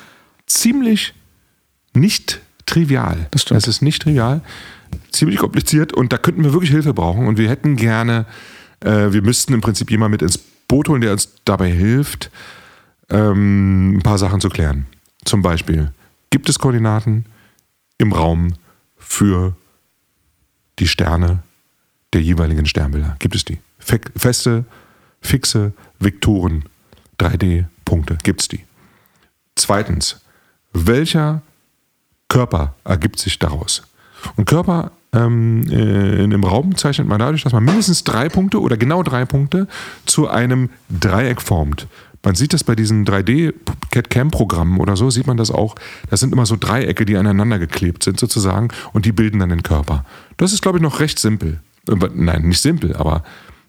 [0.48, 1.14] ziemlich
[1.94, 3.28] nicht trivial.
[3.32, 3.58] Das stimmt.
[3.58, 4.42] Das ist nicht trivial,
[5.12, 8.26] ziemlich kompliziert und da könnten wir wirklich Hilfe brauchen und wir hätten gerne,
[8.80, 12.32] äh, wir müssten im Prinzip jemanden mit ins Boot holen, der uns dabei hilft,
[13.10, 14.88] ähm, ein paar Sachen zu klären.
[15.26, 15.92] Zum Beispiel,
[16.30, 17.26] gibt es Koordinaten
[17.98, 18.54] im Raum
[18.98, 19.56] für
[20.80, 21.44] die Sterne
[22.14, 23.16] der jeweiligen Sternbilder?
[23.20, 23.60] Gibt es die?
[23.80, 24.66] Fe feste,
[25.22, 26.64] fixe Vektoren,
[27.20, 28.66] 3D-Punkte, gibt es die?
[29.56, 30.22] Zweitens,
[30.74, 31.42] welcher
[32.30, 33.84] Körper ergibt sich daraus?
[34.36, 38.62] Und Körper ähm, äh, in dem Raum zeichnet man dadurch, dass man mindestens drei Punkte
[38.62, 39.68] oder genau drei Punkte
[40.06, 41.88] zu einem Dreieck formt.
[42.24, 45.76] Man sieht das bei diesen 3D-CAD-CAM-Programmen oder so, sieht man das auch.
[46.10, 49.64] Das sind immer so Dreiecke, die aneinander geklebt sind sozusagen und die bilden dann den
[49.64, 50.06] Körper.
[50.38, 51.60] Das ist, glaube ich, noch recht simpel.
[51.90, 53.24] Äh, Nein, nicht simpel, aber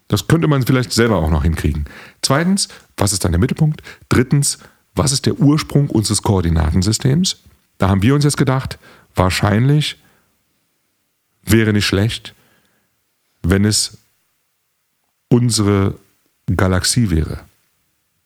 [0.07, 1.85] das könnte man vielleicht selber auch noch hinkriegen.
[2.21, 3.81] Zweitens, was ist dann der Mittelpunkt?
[4.09, 4.59] Drittens,
[4.95, 7.37] was ist der Ursprung unseres Koordinatensystems?
[7.79, 8.77] Da haben wir uns jetzt gedacht,
[9.15, 9.97] wahrscheinlich
[11.43, 12.33] wäre nicht schlecht,
[13.41, 13.97] wenn es
[15.29, 15.95] unsere
[16.55, 17.39] Galaxie wäre.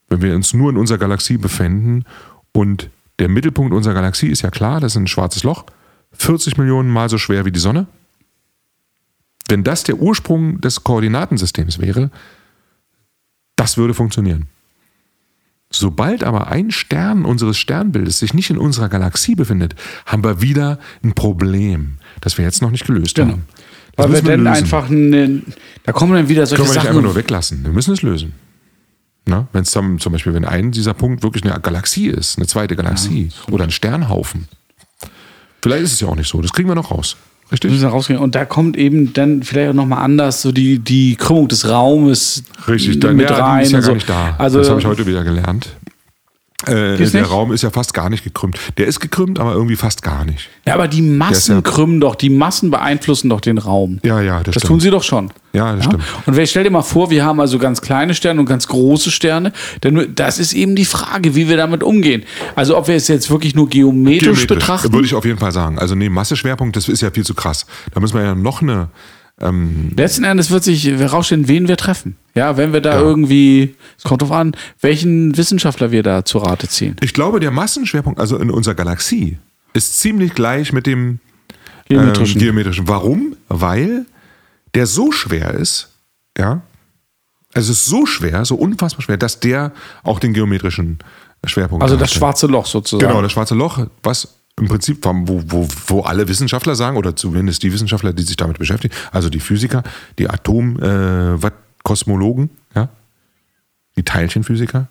[0.10, 2.06] Wenn wir uns nur in unserer Galaxie befinden
[2.52, 2.90] und
[3.20, 5.66] der Mittelpunkt unserer Galaxie ist ja klar, das ist ein schwarzes Loch,
[6.14, 7.88] 40 Millionen Mal so schwer wie die Sonne.
[9.48, 12.12] Wenn das der Ursprung des Koordinatensystems wäre,
[13.56, 14.48] das würde funktionieren.
[15.70, 20.80] Sobald aber ein Stern unseres Sternbildes sich nicht in unserer Galaxie befindet, haben wir wieder
[21.04, 23.32] ein Problem, das wir jetzt noch nicht gelöst Genau.
[23.34, 23.44] haben.
[23.96, 24.48] Das Weil wir dann lösen.
[24.48, 25.42] einfach, ne,
[25.84, 26.98] da kommen dann wieder solche Können wir nicht Sachen.
[26.98, 27.64] einfach nur weglassen.
[27.64, 28.34] Wir müssen es lösen.
[29.52, 32.78] Wenn es zum, zum Beispiel, wenn ein dieser Punkt wirklich eine Galaxie ist, eine zweite
[32.78, 34.48] Galaxie oder ein Sternhaufen.
[35.62, 36.42] Vielleicht ist es ja auch nicht so.
[36.42, 37.18] Das kriegen wir noch raus.
[37.52, 37.72] Richtig?
[37.72, 38.20] müssen rausgehen.
[38.20, 42.44] Und da kommt eben dann vielleicht auch nochmal anders so die, die Krümmung des Raumes
[42.68, 43.64] Richtig, dann, mit ja, rein.
[43.64, 43.88] ist ja so.
[43.88, 44.36] gar nicht da.
[44.38, 45.70] Also, das habe ich heute wieder gelernt.
[46.66, 47.30] Äh, der nicht?
[47.30, 48.58] Raum ist ja fast gar nicht gekrümmt.
[48.80, 50.50] Der ist gekrümmt, aber irgendwie fast gar nicht.
[50.66, 54.00] ja, aber die Massen ja- krümmen doch, die Massen beeinflussen doch den Raum.
[54.04, 54.68] Ja, ja, das, Das stimmt.
[54.70, 55.30] tun sie doch schon.
[55.54, 56.02] Ja, das stimmt.
[56.26, 59.12] Und wer- stell dir mal vor, wir haben also ganz kleine Sterne und ganz große
[59.12, 59.54] Sterne.
[59.84, 62.24] Denn das ist eben die Frage, wie wir damit umgehen.
[62.56, 64.92] Also ob wir es jetzt wirklich nur geometrisch, Geometrisch, betrachten.
[64.92, 65.78] Würde ich auf jeden Fall sagen.
[65.78, 67.68] Also nee, Masseschwerpunkt, das ist ja viel zu krass.
[67.94, 68.88] Da müssen wir ja noch eine.
[69.40, 72.16] Ähm, Letzten Endes wird sich herausstellen, wen wir treffen.
[72.34, 73.02] Ja, wenn wir da Ja.
[73.02, 76.96] irgendwie, es kommt drauf an, welchen Wissenschaftler wir da zu Rate ziehen.
[77.02, 79.38] ich glaube, der Massenschwerpunkt, also in unserer Galaxie,
[79.74, 81.20] ist ziemlich gleich mit dem
[81.88, 82.40] Geometrischen.
[82.42, 82.88] Ähm, geometrischen.
[82.88, 83.36] Warum?
[83.48, 84.06] Weil
[84.74, 85.90] der so schwer ist,
[86.38, 86.62] ja.
[87.54, 89.72] Also es ist so schwer, so unfassbar schwer, dass der
[90.04, 91.00] auch den geometrischen
[91.46, 92.02] Schwerpunkt also hat.
[92.02, 93.08] das schwarze Loch sozusagen.
[93.08, 97.62] Genau, das schwarze Loch, was im Prinzip, wo, wo, wo alle Wissenschaftler sagen, oder zumindest
[97.64, 99.84] die Wissenschaftler, die sich damit beschäftigen, also die Physiker,
[100.18, 101.42] die Atom, äh,
[102.76, 102.90] ja,
[103.96, 104.88] die Teilchenphysiker,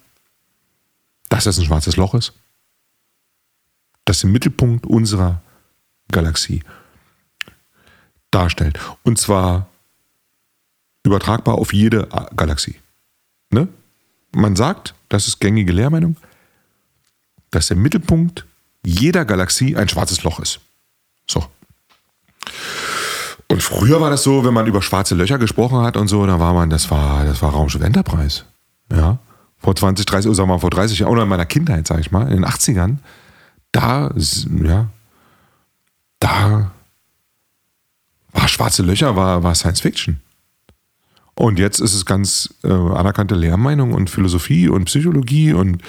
[1.29, 2.33] dass das ein schwarzes Loch ist.
[4.05, 5.43] das den Mittelpunkt unserer
[6.13, 6.63] Galaxie
[8.31, 8.79] darstellt.
[9.03, 9.67] Und zwar
[11.03, 12.77] übertragbar auf jede Galaxie.
[13.51, 13.67] Ne?
[14.33, 16.17] Man sagt, das ist gängige Lehrmeinung,
[17.51, 18.47] dass der Mittelpunkt
[18.87, 20.61] jeder Galaxie ein schwarzes Loch ist.
[21.29, 21.45] So.
[23.49, 26.39] Und früher war das so, wenn man über schwarze Löcher gesprochen hat und so, da
[26.39, 28.45] war man, das war, das war Raumschiff Enterprise.
[28.93, 29.19] Ja.
[29.59, 31.99] Vor 20, 30, oder sagen wir mal vor 30 Jahren, oder in meiner Kindheit, sag
[31.99, 32.99] ich mal, in den 80ern,
[33.73, 34.13] da,
[34.63, 34.89] ja,
[36.21, 36.71] da
[38.33, 40.21] war schwarze Löcher, war, war Science Fiction.
[41.35, 45.83] Und jetzt ist es ganz äh, anerkannte Lehrmeinung und Philosophie und Psychologie und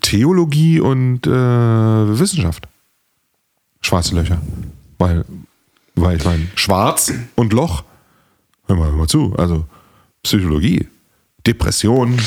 [0.00, 2.68] Theologie und äh, Wissenschaft.
[3.80, 4.40] Schwarze Löcher.
[4.98, 5.24] Weil,
[5.94, 7.84] weil ich meine, schwarz und Loch,
[8.66, 9.64] hör mal, hör mal zu, also
[10.22, 10.88] Psychologie,
[11.46, 12.18] Depression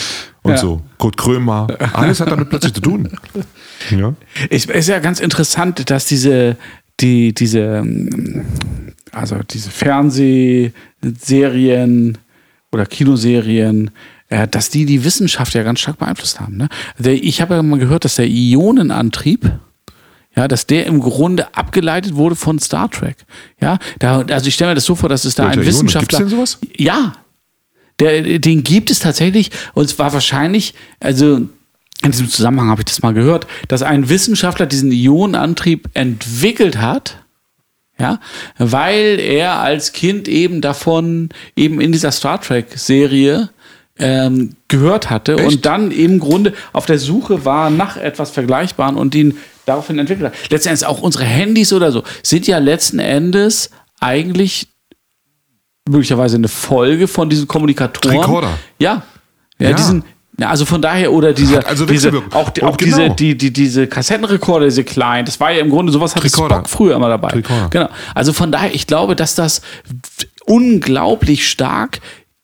[0.44, 0.58] und ja.
[0.58, 3.10] so, Kurt Krömer, alles hat damit plötzlich zu tun.
[3.90, 4.14] Ja.
[4.52, 6.56] Es ist ja ganz interessant, dass diese,
[7.00, 7.84] die, diese,
[9.12, 12.20] also diese Fernsehserien
[12.72, 13.90] oder Kinoserien,
[14.32, 16.56] äh, dass die die Wissenschaft ja ganz stark beeinflusst haben.
[16.56, 16.70] Ne?
[16.98, 19.52] ich habe ja mal gehört, dass der Ionenantrieb,
[20.36, 23.18] ja, dass der im Grunde abgeleitet wurde von Star Trek.
[23.60, 26.20] Ja, da, also ich stelle mir das so vor, dass es da ein Wissenschaftler.
[26.20, 26.60] Gibt's denn sowas?
[26.78, 27.14] Ja,
[28.00, 31.36] der, den gibt es tatsächlich und es war wahrscheinlich, also
[32.04, 37.18] in diesem Zusammenhang habe ich das mal gehört, dass ein Wissenschaftler diesen Ionenantrieb entwickelt hat,
[38.00, 38.22] ja,
[38.58, 43.50] weil er als Kind eben davon, eben in dieser Star Trek-Serie
[44.02, 45.46] ähm, gehört hatte Echt?
[45.46, 50.34] und dann im Grunde auf der Suche war nach etwas Vergleichbaren und ihn daraufhin entwickelt
[50.34, 50.52] hat.
[50.52, 54.68] Letztendlich auch unsere Handys oder so sind ja letzten Endes eigentlich
[55.88, 58.18] möglicherweise eine Folge von diesen Kommunikatoren.
[58.18, 58.58] Rekorder.
[58.80, 59.04] Ja.
[59.60, 59.76] Ja, ja.
[59.76, 60.04] diesen,
[60.42, 62.76] also von daher, oder diese, also diese auch, auch genau.
[62.78, 66.56] diese, die, die, diese Kassettenrekorder, diese kleinen, das war ja im Grunde sowas hatte Recorder.
[66.58, 67.30] Spock früher immer dabei.
[67.30, 67.68] Recorder.
[67.70, 67.90] Genau.
[68.16, 69.62] Also von daher, ich glaube, dass das
[70.46, 72.00] unglaublich stark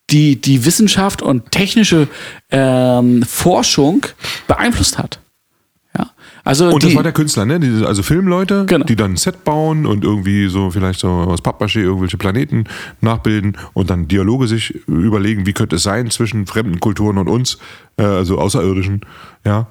[0.09, 2.07] die, die Wissenschaft und technische
[2.51, 4.05] ähm, Forschung
[4.47, 5.19] beeinflusst hat.
[6.47, 7.59] Also und die, das war der Künstler, ne?
[7.59, 8.85] Die, also Filmleute, genau.
[8.85, 12.63] die dann ein Set bauen und irgendwie so vielleicht so aus Pappmaché irgendwelche Planeten
[13.01, 17.57] nachbilden und dann Dialoge sich überlegen, wie könnte es sein zwischen fremden Kulturen und uns,
[17.97, 19.01] äh, also Außerirdischen,
[19.45, 19.67] ja.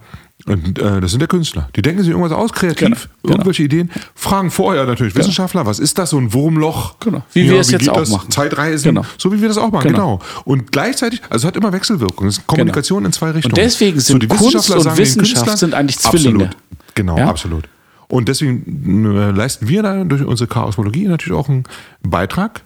[0.47, 1.69] Und äh, das sind der Künstler.
[1.75, 3.35] Die denken sich irgendwas aus, kreativ, genau, genau.
[3.35, 5.25] irgendwelche Ideen, fragen vorher natürlich genau.
[5.25, 7.01] Wissenschaftler, was ist das, so ein Wurmloch?
[7.01, 7.25] Genau.
[7.33, 8.11] Wie ja, wir es jetzt auch das?
[8.11, 8.31] machen.
[8.31, 9.05] Zeitreisen, genau.
[9.19, 10.19] so wie wir das auch machen, genau.
[10.19, 10.43] genau.
[10.45, 12.29] Und gleichzeitig, also es hat immer Wechselwirkung.
[12.29, 13.09] Es ist Kommunikation genau.
[13.09, 13.55] in zwei Richtungen.
[13.55, 16.45] Und deswegen sind so, Kunst und Wissenschaft sind eigentlich Zwillinge.
[16.45, 16.57] Absolut.
[16.95, 17.29] Genau, ja?
[17.29, 17.69] absolut.
[18.09, 21.65] Und deswegen äh, leisten wir da durch unsere Chaosmologie natürlich auch einen
[22.03, 22.63] Beitrag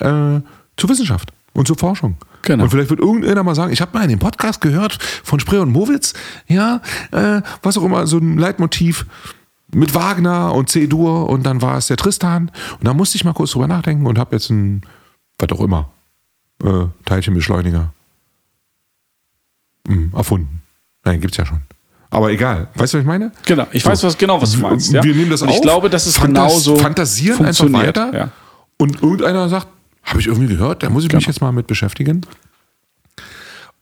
[0.00, 0.40] äh,
[0.76, 2.16] zur Wissenschaft und zur Forschung.
[2.42, 2.64] Genau.
[2.64, 5.58] Und vielleicht wird irgendeiner mal sagen, ich habe mal in dem Podcast gehört von Spree
[5.58, 6.14] und Mowitz,
[6.46, 6.80] ja,
[7.12, 9.06] äh, was auch immer, so ein Leitmotiv
[9.72, 12.50] mit Wagner und C-Dur und dann war es der Tristan.
[12.78, 14.82] Und da musste ich mal kurz drüber nachdenken und habe jetzt ein,
[15.38, 15.90] was auch immer,
[16.64, 17.92] äh, Teilchenbeschleuniger
[19.86, 20.62] mh, erfunden.
[21.04, 21.60] Nein, gibt's ja schon.
[22.10, 22.68] Aber egal.
[22.74, 23.30] Weißt du, was ich meine?
[23.46, 23.66] Genau.
[23.70, 24.92] Ich weiß was, genau, was du meinst.
[24.92, 25.02] Ja?
[25.04, 25.54] Wir nehmen das und auf.
[25.54, 28.12] Ich glaube, dass es Fantas genauso fantasieren einfach weiter.
[28.12, 28.28] Ja.
[28.78, 29.68] Und irgendeiner sagt,
[30.10, 31.18] habe ich irgendwie gehört, da muss ich genau.
[31.18, 32.22] mich jetzt mal mit beschäftigen.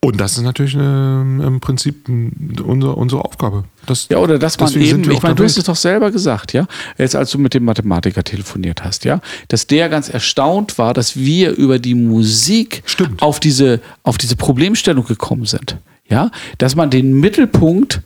[0.00, 3.64] Und das ist natürlich eine, im Prinzip unsere, unsere Aufgabe.
[3.86, 6.68] Das, ja, oder dass man eben, ich meine, du hast es doch selber gesagt, ja,
[6.98, 11.16] jetzt als du mit dem Mathematiker telefoniert hast, ja, dass der ganz erstaunt war, dass
[11.16, 12.84] wir über die Musik
[13.20, 15.78] auf diese, auf diese Problemstellung gekommen sind.
[16.08, 18.00] Ja, dass man den Mittelpunkt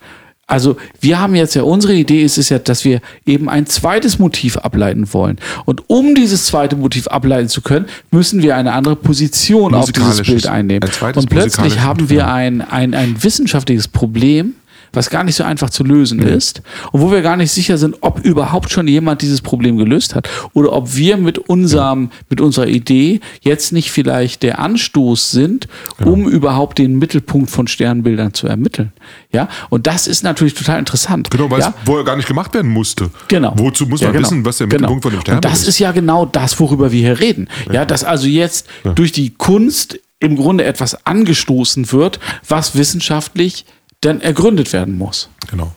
[0.52, 4.18] also wir haben jetzt ja, unsere Idee ist es ja, dass wir eben ein zweites
[4.18, 5.38] Motiv ableiten wollen.
[5.64, 10.20] Und um dieses zweite Motiv ableiten zu können, müssen wir eine andere Position auf dieses
[10.20, 10.90] Bild einnehmen.
[11.14, 14.54] Und plötzlich haben wir ein, ein, ein wissenschaftliches Problem,
[14.92, 16.28] was gar nicht so einfach zu lösen mhm.
[16.28, 16.62] ist
[16.92, 20.28] und wo wir gar nicht sicher sind, ob überhaupt schon jemand dieses Problem gelöst hat
[20.52, 25.68] oder ob wir mit unserem, mit unserer Idee jetzt nicht vielleicht der Anstoß sind,
[25.98, 26.12] genau.
[26.12, 28.92] um überhaupt den Mittelpunkt von Sternbildern zu ermitteln.
[29.32, 31.30] Ja, und das ist natürlich total interessant.
[31.30, 31.68] Genau, weil ja?
[31.68, 33.10] es vorher gar nicht gemacht werden musste.
[33.28, 33.54] Genau.
[33.56, 34.28] Wozu muss man ja, genau.
[34.28, 34.90] wissen, was der genau.
[34.90, 35.58] Mittelpunkt von dem Sternbild ist?
[35.58, 37.48] Und das ist ja genau das, worüber wir hier reden.
[37.66, 43.66] Ja, ja dass also jetzt durch die Kunst im Grunde etwas angestoßen wird, was wissenschaftlich
[44.02, 45.30] dann ergründet werden muss.
[45.48, 45.74] Genau.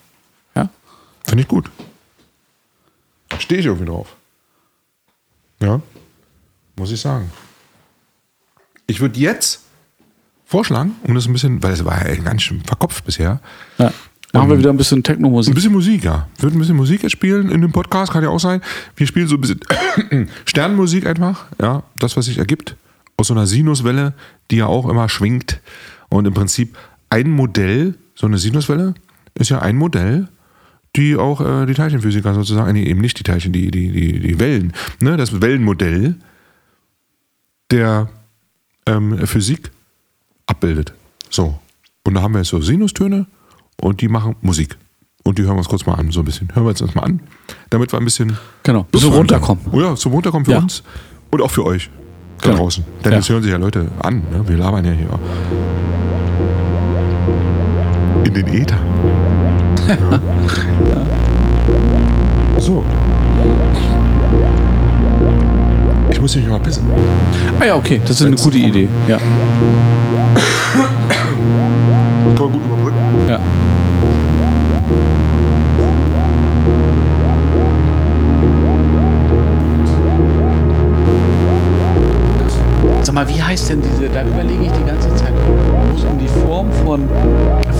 [0.54, 0.68] Ja?
[1.26, 1.70] Finde ich gut.
[3.38, 4.14] Stehe ich irgendwie drauf.
[5.60, 5.80] Ja,
[6.76, 7.30] muss ich sagen.
[8.86, 9.62] Ich würde jetzt
[10.44, 13.40] vorschlagen, um das ein bisschen, weil es war ja ganz schön verkopft bisher.
[13.78, 13.92] Ja.
[14.32, 15.52] Machen ähm, wir wieder ein bisschen Techno-Musik.
[15.52, 16.28] Ein bisschen Musik, ja.
[16.36, 18.60] Wir würden ein bisschen Musik jetzt spielen in dem Podcast, kann ja auch sein.
[18.96, 22.76] Wir spielen so ein bisschen Sternmusik einfach, ja, das, was sich ergibt.
[23.16, 24.12] Aus so einer Sinuswelle,
[24.50, 25.60] die ja auch immer schwingt.
[26.08, 26.76] Und im Prinzip
[27.08, 28.94] ein Modell so eine Sinuswelle
[29.34, 30.28] ist ja ein Modell,
[30.96, 34.40] die auch äh, die Teilchenphysiker sozusagen, nee, eben nicht die Teilchen, die, die, die, die
[34.40, 36.16] Wellen, ne, das Wellenmodell
[37.70, 38.08] der
[38.86, 39.70] ähm, Physik
[40.46, 40.92] abbildet.
[41.30, 41.58] So.
[42.04, 43.26] Und da haben wir jetzt so Sinustöne
[43.80, 44.76] und die machen Musik.
[45.24, 46.48] Und die hören wir uns kurz mal an, so ein bisschen.
[46.54, 47.20] Hören wir uns das mal an,
[47.70, 48.86] damit wir ein bisschen Genau.
[48.92, 49.64] So runterkommen.
[49.72, 50.58] Oh ja, zum Runterkommen für Ja.
[50.58, 50.84] uns
[51.32, 51.90] und auch für euch
[52.40, 52.62] da Genau.
[52.62, 52.84] draußen.
[53.04, 53.18] Denn Ja.
[53.18, 54.22] das hören sich ja Leute an.
[54.30, 54.46] Ne?
[54.48, 55.95] Wir labern ja hier.
[58.26, 58.78] In den Äther.
[62.58, 62.84] So.
[66.10, 66.84] Ich muss mich mal pissen.
[67.60, 68.88] Ah ja, okay, das ist eine gute Idee.
[69.06, 69.18] Ja.
[72.34, 72.96] Kann man gut überbrücken.
[73.28, 73.38] ja.
[83.02, 86.18] Sag mal, wie heißt denn diese, da überlege ich die ganze Zeit, wo es um
[86.18, 87.08] die Form von,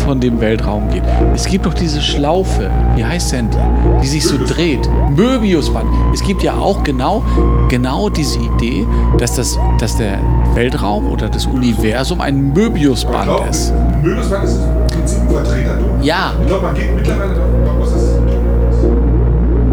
[0.06, 1.02] von dem Weltraum geht.
[1.34, 4.88] Es gibt doch diese Schlaufe, wie heißt denn die, die sich so dreht?
[5.16, 5.86] Möbiusband.
[6.14, 7.24] Es gibt ja auch genau,
[7.68, 8.86] genau diese Idee,
[9.18, 10.18] dass, das, dass der
[10.54, 13.72] Weltraum oder das Universum ein Möbiusband ist.
[14.00, 15.78] Möbiusband ist im Prinzip ein Vertreter.
[16.02, 18.16] Ja, Ich glaube, man geht mittlerweile davon aus, dass es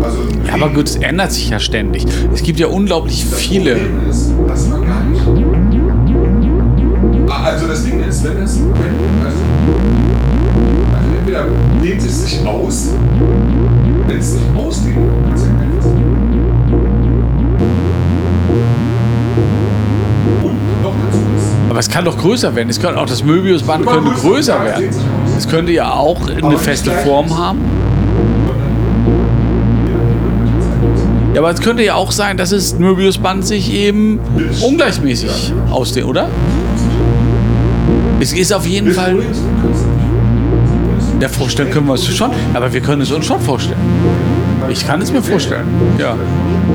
[0.04, 0.18] also
[0.48, 2.06] ja, aber gut, es ändert sich ja ständig.
[2.34, 3.78] Es gibt ja unglaublich viele.
[4.10, 5.22] ist, dass man gar nicht.
[7.30, 8.58] Ah, Also das Ding ist, wenn es.
[8.60, 9.53] Wenn, also
[11.34, 11.46] entweder
[11.82, 12.94] dehnt es sich aus,
[14.08, 14.98] wenn es sich ausdehnt.
[20.44, 21.48] Und noch dazu ist.
[21.70, 22.70] Aber es kann doch größer werden.
[22.70, 24.90] Es könnte auch das Möbiusband könnte größer werden.
[25.38, 27.60] Es könnte ja auch eine feste Form haben.
[31.34, 34.20] Ja, aber es könnte ja auch sein, dass das Möbiusband sich eben
[34.62, 36.30] ungleichmäßig ausdehnt, oder?
[38.20, 39.24] Es ist auf jeden Fall.
[41.24, 43.80] Ja, vorstellen können wir es schon, aber wir können es uns schon vorstellen.
[44.68, 45.66] Ich kann es mir vorstellen.
[45.98, 46.18] Ja.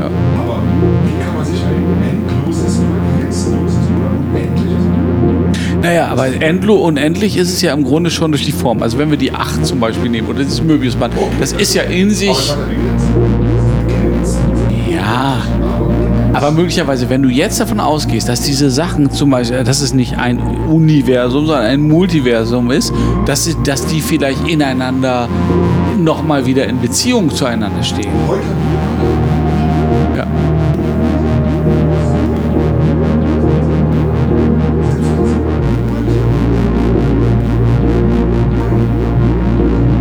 [0.01, 0.11] ja.
[0.41, 0.63] Aber
[1.05, 7.53] wie kann man sich ein endloses oder grenzenloses oder unendliches Naja, aber endlo unendlich ist
[7.53, 8.83] es ja im Grunde schon durch die Form.
[8.83, 12.09] Also wenn wir die 8 zum Beispiel nehmen oder dieses Möbiusband, das ist ja in
[12.09, 12.55] sich.
[14.91, 15.43] Ja.
[16.39, 20.19] Aber möglicherweise, wenn du jetzt davon ausgehst, dass diese Sachen zum Beispiel, dass es nicht
[20.19, 22.93] ein Universum, sondern ein Multiversum ist,
[23.27, 25.29] dass, sie- dass die vielleicht ineinander
[25.99, 28.13] nochmal wieder in Beziehung zueinander stehen.
[28.29, 28.43] Heute
[30.17, 30.27] Ja.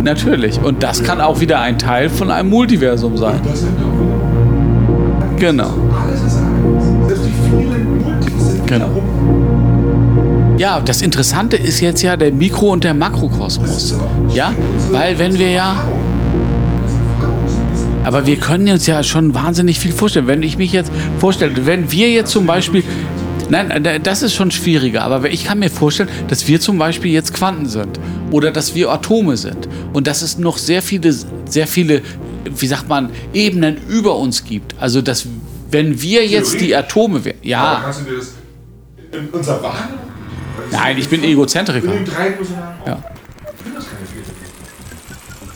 [0.02, 0.60] Natürlich.
[0.62, 3.40] Und das kann auch wieder ein Teil von einem Multiversum sein.
[5.38, 5.70] Genau.
[8.68, 8.88] Genau.
[8.88, 13.94] wiederum Ja, das Interessante ist jetzt ja der Mikro- und der Makrokosmos.
[14.34, 14.52] Ja,
[14.90, 15.84] weil wenn wir ja.
[18.02, 20.26] Aber wir können uns ja schon wahnsinnig viel vorstellen.
[20.26, 20.90] Wenn ich mich jetzt
[21.20, 22.82] vorstelle, wenn wir jetzt zum Beispiel.
[23.50, 27.32] Nein, das ist schon schwieriger, aber ich kann mir vorstellen, dass wir zum Beispiel jetzt
[27.32, 27.98] Quanten sind
[28.30, 31.14] oder dass wir Atome sind und dass es noch sehr viele,
[31.46, 32.02] sehr viele,
[32.44, 34.74] wie sagt man, Ebenen über uns gibt.
[34.78, 35.26] Also, dass
[35.70, 38.37] wenn wir jetzt die Atome wären, Aber ja, Kannst du dir das
[39.12, 39.98] in unserer Wahrnehmung?
[40.70, 41.86] nein, ich bin Egozentriker.
[41.86, 41.94] Ja.
[41.94, 42.18] Ich finde
[43.76, 44.30] das keine vierte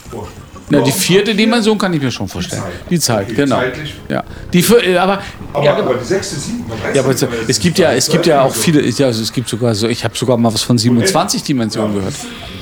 [0.09, 0.43] Vorstellung.
[0.69, 2.63] Na, die vierte Dimension kann ich mir schon vorstellen.
[2.89, 3.57] Die Zeit, Die genau.
[3.57, 3.95] zeitlich.
[4.09, 4.23] Ja.
[4.51, 5.89] Die vier, äh, aber, Aber, ja, genau.
[5.89, 8.41] aber die sechste, siebte, man weiß ja, aber es, es gibt ja, es gibt ja
[8.41, 11.43] auch viele, ja, also es gibt sogar so, ich habe sogar mal was von 27
[11.43, 12.15] Dimensionen gehört.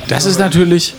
[0.08, 0.96] Das ist natürlich,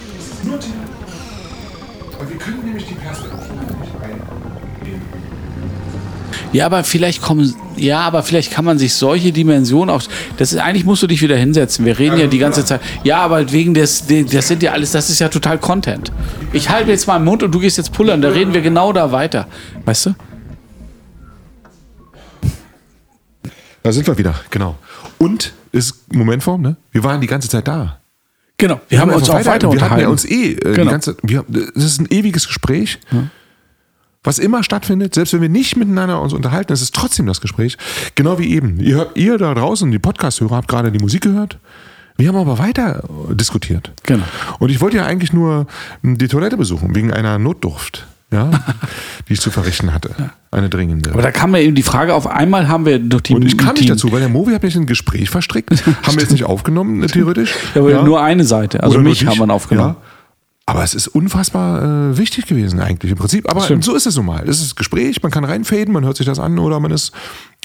[6.53, 10.03] ja, aber vielleicht kommen, ja, aber vielleicht kann man sich solche Dimensionen auch,
[10.37, 11.85] das ist, eigentlich musst du dich wieder hinsetzen.
[11.85, 15.11] Wir reden ja die ganze Zeit, ja, aber wegen des, das sind ja alles, das
[15.11, 16.13] ist ja total Content.
[16.53, 18.93] Ich halte jetzt mal den Mund und du gehst jetzt pullern, da reden wir genau
[18.93, 19.47] da weiter.
[19.85, 20.15] Weißt du?
[23.83, 24.77] Da sind wir wieder, genau.
[25.19, 26.77] Und ist Momentform, ne?
[26.93, 27.99] Wir waren die ganze Zeit da.
[28.59, 28.81] Genau.
[28.89, 30.11] Wir, haben uns einfach auch weiter Wir hatten ja unterhalten.
[30.11, 30.91] uns eh äh, die Genau.
[30.93, 33.01] ganze wir, Das ist ein ewiges Gespräch,
[34.25, 35.15] was immer stattfindet.
[35.15, 37.77] Selbst wenn wir nicht miteinander uns unterhalten, es ist trotzdem das Gespräch.
[38.15, 38.79] Genau wie eben.
[38.81, 41.59] Ihr, ihr da draußen, die Podcast-Hörer, habt gerade die Musik gehört.
[42.17, 43.91] Wir haben aber weiter diskutiert.
[44.05, 44.25] Genau.
[44.59, 45.67] Und ich wollte ja eigentlich nur
[46.05, 48.51] m, die Toilette besuchen, wegen einer Notdurft, ja,
[49.29, 50.11] die ich zu verrichten hatte.
[50.51, 51.11] Eine dringende.
[51.11, 53.57] Aber da kam mir eben die Frage auf, einmal haben wir durch die Und ich
[53.57, 55.71] kam nicht dazu, weil der Movi hat mich in ein Gespräch verstrickt.
[56.03, 57.55] haben wir jetzt nicht aufgenommen, theoretisch.
[57.75, 59.97] Ja, aber nur eine Seite, also Oder mich haben wir aufgenommen.
[59.99, 60.03] Ja.
[60.73, 63.47] Aber es ist unfassbar äh, wichtig gewesen eigentlich im Prinzip.
[63.51, 63.85] Aber Stimmt.
[63.85, 64.49] so ist es so mal.
[64.49, 67.13] Es ist Gespräch, man kann reinfaden, man hört sich das an oder man ist.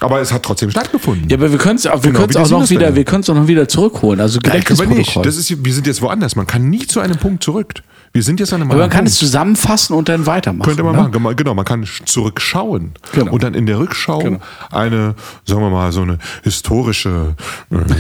[0.02, 1.30] Aber es hat trotzdem stattgefunden.
[1.30, 3.48] Ja, aber wir können es auch, Genau, auch noch wieder, wir können es auch noch
[3.48, 4.20] wieder zurückholen.
[4.20, 5.16] Also Nein, können wir nicht.
[5.16, 6.36] Das ist, wir sind jetzt woanders.
[6.36, 7.76] Man kann nie zu einem Punkt zurück.
[8.18, 9.12] Wir sind jetzt an einem Aber man kann Punkt.
[9.12, 10.66] es zusammenfassen und dann weitermachen.
[10.68, 11.02] Könnte man ne?
[11.04, 11.54] machen, genau, genau.
[11.54, 13.32] Man kann sch- zurückschauen Genau.
[13.32, 14.40] und dann in der Rückschau Genau.
[14.72, 15.14] eine,
[15.46, 17.36] sagen wir mal, so eine historische,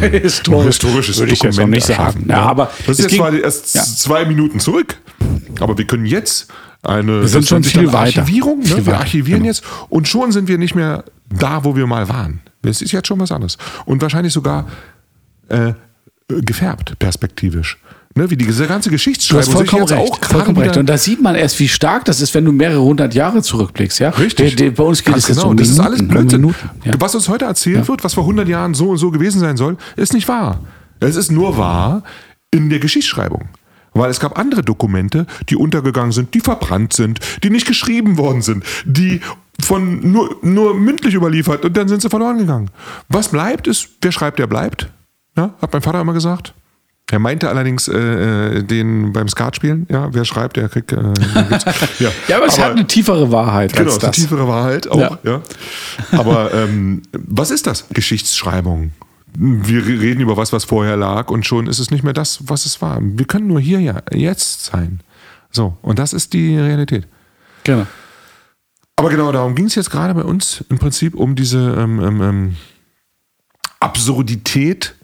[0.01, 2.25] äh, Historisch historisches würde ich jetzt Dokument nicht sagen.
[2.27, 3.83] Ja, aber das ist jetzt zwar erst ja.
[3.83, 4.97] zwei Minuten zurück,
[5.59, 6.47] aber wir können jetzt
[6.81, 8.21] eine Wir sind schon viel weiter.
[8.21, 8.85] Archivierung, Viel ne?
[8.87, 9.49] wir archivieren genau.
[9.51, 12.39] jetzt und schon sind wir nicht mehr da, wo wir mal waren.
[12.63, 14.65] Es ist jetzt schon was anderes und wahrscheinlich sogar
[15.49, 15.73] äh,
[16.27, 17.77] gefärbt perspektivisch.
[18.17, 18.29] Ne?
[18.29, 20.23] Wie die, diese ganze Du Geschichtsschreibung hast vollkommen sich jetzt recht.
[20.23, 20.77] auch vollkommen recht.
[20.77, 23.99] Und da sieht man erst, wie stark das ist, wenn du mehrere hundert Jahre zurückblickst.
[23.99, 24.09] Ja?
[24.09, 24.55] Richtig.
[24.55, 25.51] Der, der, bei uns geht Ganz es jetzt genau.
[25.51, 25.81] um das Minuten.
[25.81, 26.41] ist alles um Blödsinn.
[26.41, 26.93] Minuten, ja.
[26.99, 29.77] Was uns heute erzählt wird, was vor 100 Jahren so und so gewesen sein soll,
[29.95, 30.59] ist nicht wahr.
[30.99, 32.03] Es ist nur wahr
[32.51, 33.49] in der Geschichtsschreibung.
[33.93, 38.41] Weil es gab andere Dokumente, die untergegangen sind, die verbrannt sind, die nicht geschrieben worden
[38.41, 39.21] sind, die
[39.59, 42.69] von nur, nur mündlich überliefert und dann sind sie verloren gegangen.
[43.09, 44.91] Was bleibt ist, wer schreibt, der bleibt.
[45.35, 46.53] Ja, hat mein Vater immer gesagt.
[47.09, 50.91] Er meinte allerdings äh, äh, den beim Skatspielen, ja, wer schreibt, der kriegt.
[50.91, 50.97] Äh,
[51.99, 52.09] ja.
[52.27, 54.21] ja, aber es hat eine tiefere Wahrheit Genau, als ist eine das.
[54.21, 54.99] tiefere Wahrheit auch.
[54.99, 55.19] Ja.
[55.23, 55.41] Ja.
[56.11, 57.85] Aber ähm, was ist das?
[57.91, 58.91] Geschichtsschreibung.
[59.37, 62.65] Wir reden über was, was vorher lag und schon ist es nicht mehr das, was
[62.65, 62.99] es war.
[63.01, 64.99] Wir können nur hier, ja, jetzt sein.
[65.49, 67.07] So, und das ist die Realität.
[67.63, 67.87] Genau.
[68.97, 72.21] Aber genau darum ging es jetzt gerade bei uns im Prinzip um diese ähm, ähm,
[72.21, 72.55] ähm,
[73.79, 74.95] Absurdität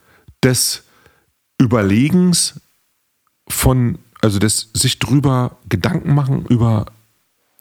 [0.44, 0.84] des
[1.60, 2.60] Überlegens
[3.48, 6.86] von, also des sich drüber Gedanken machen über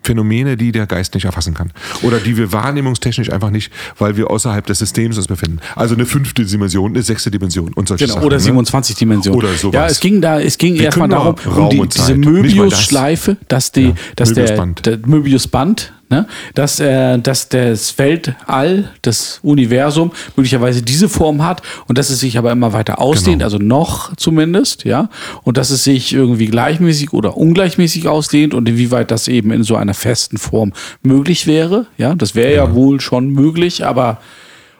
[0.05, 1.72] Phänomene, die der Geist nicht erfassen kann.
[2.03, 5.61] Oder die wir wahrnehmungstechnisch einfach nicht, weil wir außerhalb des Systems uns befinden.
[5.76, 8.26] Also eine fünfte Dimension, eine sechste Dimension und solche Genau, Sachen.
[8.26, 8.43] oder ne?
[8.43, 9.38] 27 Dimensionen.
[9.38, 9.74] Oder sowas.
[9.74, 12.16] Ja, es ging da, es ging erstmal darum, um die, diese das.
[12.16, 14.86] Möbius-Schleife, dass die, Ja, dass der, Möbiusband.
[14.86, 21.97] der Möbius-Band, ne, dass, äh, dass das Weltall, das Universum möglicherweise diese Form hat und
[21.99, 23.45] dass es sich aber immer weiter ausdehnt, Genau.
[23.47, 25.09] also noch zumindest, ja,
[25.43, 29.75] und dass es sich irgendwie gleichmäßig oder ungleichmäßig ausdehnt und inwieweit das eben in so
[29.77, 34.19] einer festen Form möglich wäre, ja, das wäre ja wohl schon möglich, aber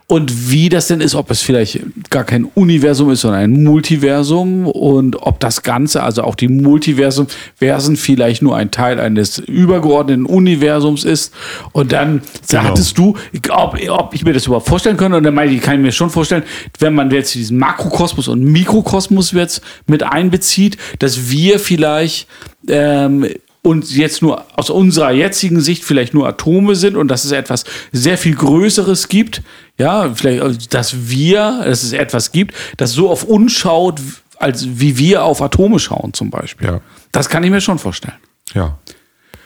[0.09, 1.81] und wie das denn ist, ob es vielleicht
[2.11, 7.29] gar kein Universum ist, sondern ein Multiversum und ob das Ganze, also auch die Multiversen,
[7.57, 11.33] Versen vielleicht nur ein Teil eines übergeordneten Universums ist.
[11.73, 12.65] Und dann Genau.
[12.65, 13.17] sagtest du,
[13.51, 15.17] ob, ob ich mir das überhaupt vorstellen könnte.
[15.17, 16.43] Und dann meinte ich, kann ich mir schon vorstellen,
[16.79, 22.27] wenn man jetzt diesen Makrokosmos und Mikrokosmos jetzt mit einbezieht, dass wir vielleicht
[22.69, 23.27] ähm,
[23.63, 27.65] und jetzt nur aus unserer jetzigen Sicht vielleicht nur Atome sind und dass es etwas
[27.93, 29.43] sehr viel Größeres gibt,
[29.79, 34.01] ja, vielleicht, also, dass wir, dass es etwas gibt, das so auf uns schaut,
[34.37, 36.67] als wie wir auf Atome schauen zum Beispiel.
[36.67, 36.81] Ja.
[37.13, 38.17] Das kann ich mir schon vorstellen.
[38.53, 38.79] Ja.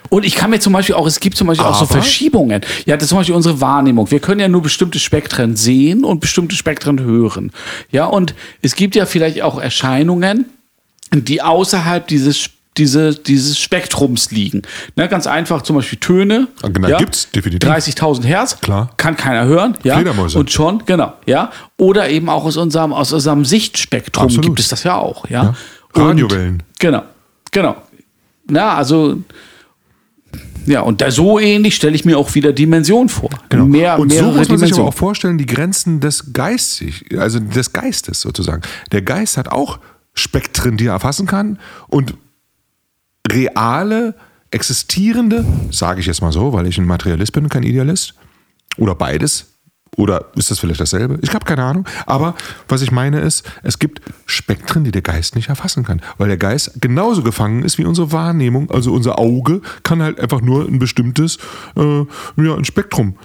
[0.09, 2.63] Und ich kann mir zum Beispiel auch, es gibt zum Beispiel auch so Aber- Verschiebungen.
[2.87, 4.11] Ja, das ist zum Beispiel unsere Wahrnehmung.
[4.11, 7.51] Wir können ja nur bestimmte Spektren sehen und bestimmte Spektren hören.
[7.91, 10.47] Ja, und es gibt ja vielleicht auch Erscheinungen,
[11.13, 14.63] die außerhalb dieses diese, dieses Spektrums liegen.
[14.97, 16.49] Ne, ganz einfach zum Beispiel Töne.
[16.63, 17.69] Ah, genau, gibt's definitiv.
[17.69, 18.61] 30.000 Hertz.
[18.61, 18.91] Klar.
[18.97, 19.77] Kann keiner hören.
[19.83, 19.95] Ja.
[19.97, 20.39] Fledermäuse.
[20.39, 21.15] Und schon, genau.
[21.27, 21.51] Ja.
[21.77, 24.45] Oder eben auch aus unserem, aus unserem Sichtspektrum Absolut.
[24.45, 25.29] gibt es das ja auch.
[25.29, 25.55] Ja.
[25.95, 26.03] Ja.
[26.03, 26.63] Radiowellen.
[26.79, 27.03] Genau.
[27.51, 27.77] Genau.
[28.49, 29.19] Na, also
[30.67, 33.31] ja, und da so ähnlich stelle ich mir auch wieder Dimension vor.
[33.49, 33.67] Genau.
[33.67, 37.73] Mehr, und so muss man sich aber auch vorstellen, die Grenzen des Geistes, also des
[37.73, 38.63] Geistes sozusagen.
[38.91, 39.79] Der Geist hat auch
[40.15, 41.59] Spektren, die er erfassen kann
[41.89, 42.15] und
[43.31, 44.15] reale,
[44.51, 48.15] existierende, sage ich jetzt mal so, weil ich ein Materialist bin kein Idealist,
[48.79, 49.57] oder beides,
[49.97, 51.19] oder ist das vielleicht dasselbe?
[51.23, 51.87] Ich habe keine Ahnung.
[52.05, 52.35] Aber
[52.69, 56.03] was ich meine ist, es gibt Spektren, die der Geist nicht erfassen kann.
[56.19, 58.71] Weil der Geist genauso gefangen ist wie unsere Wahrnehmung.
[58.71, 61.39] Also unser Auge kann halt einfach nur ein bestimmtes
[61.77, 62.05] äh,
[62.37, 63.17] ja, ein Spektrum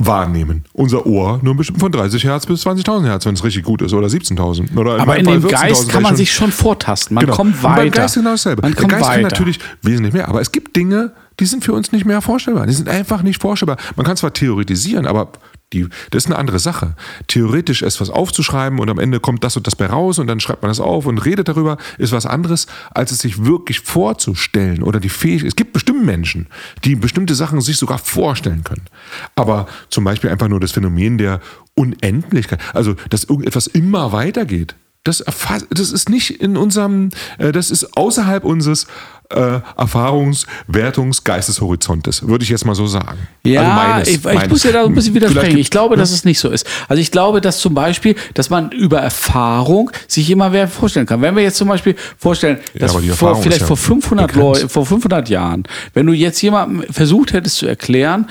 [0.00, 0.64] wahrnehmen.
[0.72, 3.92] Unser Ohr nur bestimmt von 30 Hertz bis 20.000 Hertz, wenn es richtig gut ist.
[3.92, 4.76] Oder 17.000.
[4.76, 7.14] Oder Aber in dem 14.000, Geist kann man ich sich schon vortasten.
[7.16, 7.36] Man Genau.
[7.36, 7.76] kommt Und weiter.
[7.82, 8.62] beim Geist genau dasselbe.
[8.62, 9.22] Man der Geist kann weiter.
[9.22, 12.66] natürlich wesentlich mehr, aber es gibt Dinge, die sind für uns nicht mehr vorstellbar.
[12.66, 13.76] Die sind einfach nicht vorstellbar.
[13.96, 15.30] Man kann zwar theoretisieren, aber
[15.72, 16.94] die, das ist eine andere Sache.
[17.26, 20.62] Theoretisch etwas aufzuschreiben und am Ende kommt das und das bei raus und dann schreibt
[20.62, 24.98] man das auf und redet darüber, ist was anderes, als es sich wirklich vorzustellen oder
[24.98, 25.48] die Fähigkeit.
[25.48, 26.46] Es gibt bestimmt Menschen,
[26.84, 28.86] die bestimmte Sachen sich sogar vorstellen können.
[29.34, 31.40] Aber zum Beispiel einfach nur das Phänomen der
[31.74, 34.74] Unendlichkeit, also dass irgendetwas immer weitergeht.
[35.04, 35.24] Das,
[35.70, 38.86] das ist nicht in unserem, äh, das ist außerhalb unseres
[39.30, 43.18] äh, Erfahrungs-, Wertungs-, Geisteshorizontes, würde ich jetzt mal so sagen.
[43.44, 44.48] Ja, Also meines- ich, ich meines.
[44.48, 45.58] muss ja da ein bisschen widersprechen.
[45.58, 46.66] Ich glaube, dass es nicht so ist.
[46.88, 51.20] Also ich glaube, dass zum Beispiel, dass man über Erfahrung sich immer mehr vorstellen kann.
[51.20, 54.60] Wenn wir jetzt zum Beispiel vorstellen, dass die vor, vielleicht ja vor 500 begrenzt.
[54.62, 55.64] Leuten, vor 500 Jahren,
[55.94, 58.26] wenn du jetzt jemandem versucht hättest zu erklären,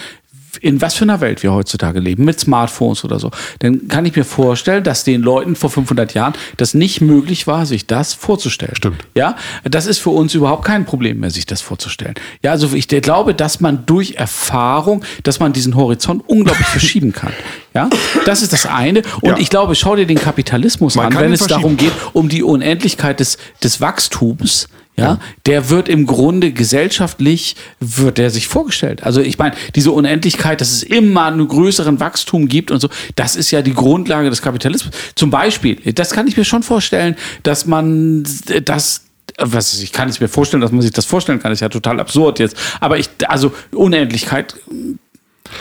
[0.62, 4.16] in was für einer Welt wir heutzutage leben, mit Smartphones oder so, dann kann ich
[4.16, 8.76] mir vorstellen, dass den Leuten vor 500 Jahren das nicht möglich war, sich das vorzustellen.
[8.76, 9.04] Stimmt.
[9.16, 12.16] Ja, das ist für uns überhaupt kein Problem mehr, sich das vorzustellen.
[12.44, 17.34] Ja, also ich glaube, dass man durch Erfahrung, dass man diesen Horizont unglaublich verschieben kann.
[17.74, 17.90] Ja,
[18.26, 19.04] das ist das eine.
[19.22, 19.38] Und Ja.
[19.38, 23.20] ich glaube, schau dir den Kapitalismus Man an, wenn es darum geht, um die Unendlichkeit
[23.20, 24.68] des, des Wachstums.
[25.00, 29.04] Ja, der wird im Grunde gesellschaftlich, wird der sich vorgestellt.
[29.04, 33.36] Also ich meine, diese Unendlichkeit, dass es immer einen größeren Wachstum gibt und so, das
[33.36, 34.96] ist ja die Grundlage des Kapitalismus.
[35.14, 38.24] Zum Beispiel, das kann ich mir schon vorstellen, dass man
[38.66, 39.04] das
[39.38, 42.00] was ich kann es mir vorstellen, dass man sich das vorstellen kann, ist ja total
[42.00, 42.58] absurd jetzt.
[42.80, 44.56] Aber ich, also Unendlichkeit,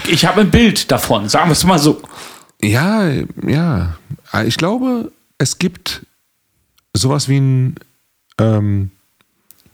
[0.08, 2.00] ich habe ein Bild davon, sagen wir es mal so.
[2.62, 3.06] Ja,
[3.46, 3.98] ja.
[4.46, 6.06] Ich glaube, es gibt
[6.94, 7.74] sowas wie ein,
[8.38, 8.90] ähm,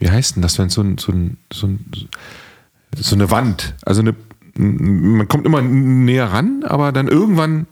[0.02, 1.84] wie heißt denn das, wenn so ein, so ein, so ein,
[2.96, 4.16] so eine Wand, also eine,
[4.56, 7.68] man kommt immer näher ran, aber dann irgendwann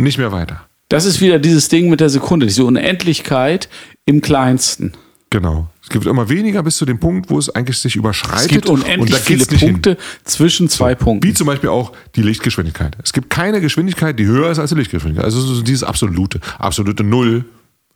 [0.00, 0.66] nicht mehr weiter.
[0.88, 3.68] Das ist wieder dieses Ding mit der Sekunde, diese Unendlichkeit
[4.04, 4.92] im Kleinsten.
[5.30, 5.68] Genau.
[5.80, 8.46] Es gibt immer weniger bis zu dem Punkt, wo es eigentlich sich überschreitet.
[8.46, 9.74] Es gibt unendlich viele nicht hin.
[9.74, 11.28] Punkte zwischen zwei Punkten.
[11.28, 12.96] Wie zum Beispiel auch die Lichtgeschwindigkeit.
[13.04, 15.24] Es gibt keine Geschwindigkeit, die höher ist als die Lichtgeschwindigkeit.
[15.24, 17.44] Also so dieses absolute, absolute Null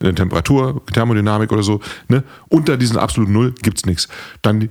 [0.03, 1.80] in der Temperatur, Thermodynamik oder so.
[2.09, 2.24] Ne?
[2.48, 4.09] Unter diesen absoluten Null gibt es nichts.
[4.42, 4.68] Dann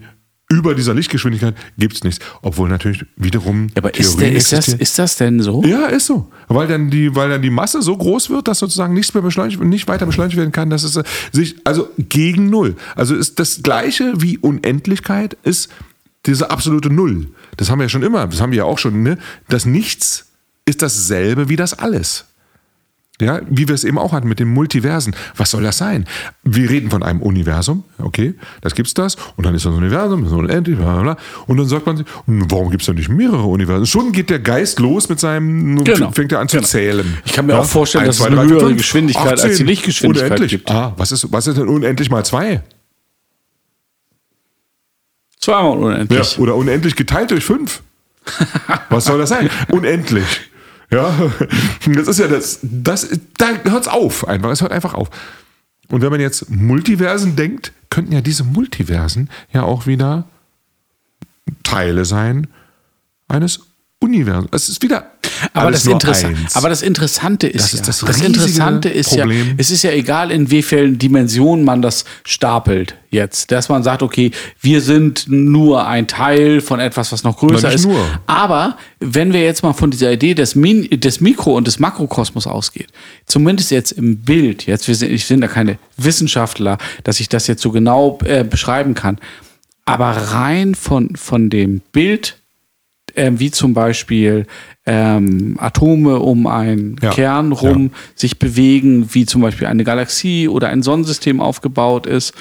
[0.52, 2.24] über dieser Lichtgeschwindigkeit gibt es nichts.
[2.42, 5.64] Obwohl natürlich wiederum Ja, aber ist, der, ist, das, ist das denn so?
[5.64, 6.30] Ja, ist so.
[6.50, 9.62] Weil dann die, weil dann die Masse so groß wird, dass sozusagen nichts mehr beschleunigt,
[9.64, 12.76] nicht weiter beschleunigt werden kann, dass es äh, sich, also gegen Null.
[12.96, 15.70] Also ist das Gleiche wie Unendlichkeit ist
[16.26, 17.28] diese absolute Null.
[17.56, 19.18] Das haben wir ja schon immer, das haben wir ja auch schon, ne?
[19.48, 20.28] Das Nichts
[20.66, 22.26] ist dasselbe wie das Alles.
[23.22, 25.16] Ja, wie wir es eben auch hatten mit den Multiversen.
[25.38, 26.06] Was soll das sein?
[26.44, 30.32] Wir reden von einem Universum, okay, das gibt's das, und dann ist das Universum, das
[30.32, 31.18] ist unendlich, bla bla bla.
[31.48, 33.86] Und dann sagt man sich, "Hm, warum gibt's denn nicht mehrere Universen?
[33.86, 36.12] Schon geht der Geist los mit seinem, Genau.
[36.12, 36.68] fängt er an zu Genau.
[36.68, 37.18] zählen.
[37.26, 40.52] Ich kann mir auch vorstellen, dass es eine höhere Geschwindigkeit als die Lichtgeschwindigkeit unendlich.
[40.52, 40.72] gibt.
[40.72, 42.62] Ah, was ist, was ist denn unendlich mal zwei?
[45.40, 46.40] Zweimal Ja, unendlich.
[46.40, 47.82] oder unendlich geteilt durch fünf.
[48.90, 49.50] Was soll das sein?
[49.70, 50.51] Unendlich.
[50.92, 51.32] Ja,
[51.86, 55.10] das ist ja das, das, da hört's auf einfach, es hört einfach auf.
[55.90, 60.26] Und wenn man jetzt Multiversen denkt, könnten ja diese Multiversen ja auch wieder
[61.64, 62.48] Teile sein
[63.28, 63.71] eines
[64.04, 64.50] Universums.
[64.52, 65.12] Es ist wieder
[65.54, 65.88] Aber das,
[66.56, 69.54] aber das Interessante ist, Das ist ja, das das Interessante ist ja, Problem.
[69.58, 73.52] es ist ja egal, in wie vielen Dimensionen man das stapelt jetzt.
[73.52, 77.86] Dass man sagt, okay, wir sind nur ein Teil von etwas, was noch größer ist.
[77.86, 78.04] nur.
[78.26, 82.48] Aber wenn wir jetzt mal von dieser Idee des, Min des Mikro- und des Makrokosmos
[82.48, 82.88] ausgeht,
[83.28, 87.46] zumindest jetzt im Bild, jetzt wir sind, ich bin da keine Wissenschaftler, dass ich das
[87.46, 89.20] jetzt so genau äh, beschreiben kann,
[89.86, 92.38] aber rein von, von dem Bild
[93.16, 94.46] ähm, wie zum Beispiel
[94.86, 100.70] ähm, Atome um einen Ja, Kern rum sich bewegen, wie zum Beispiel eine Galaxie oder
[100.70, 102.34] ein Sonnensystem aufgebaut ist,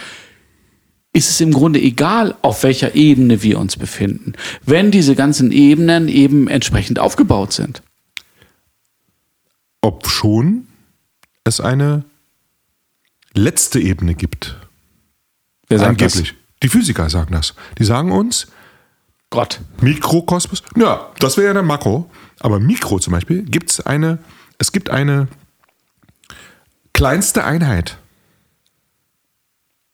[1.12, 6.09] ist es im Grunde egal, auf welcher Ebene wir uns befinden, wenn diese ganzen Ebenen
[6.09, 7.83] eben entsprechend aufgebaut sind.
[9.83, 10.66] Ob schon
[11.45, 12.05] es eine
[13.35, 14.57] letzte Ebene gibt.
[15.68, 16.35] Wer sagt Angeblich.
[16.62, 17.55] Die Physiker sagen das.
[17.79, 18.53] Die sagen uns, Das?
[19.31, 19.61] Gott.
[19.81, 22.11] Mikrokosmos, ja, das wäre ja dann Makro.
[22.41, 24.18] Aber Mikro zum Beispiel gibt es eine,
[24.59, 25.28] es gibt eine
[26.93, 27.97] kleinste Einheit.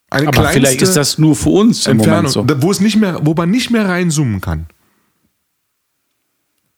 [0.09, 2.63] Eine Aber vielleicht ist das nur für uns im Entfernung, Moment so.
[2.63, 4.67] wo es nicht mehr, wo man nicht mehr reinzoomen kann.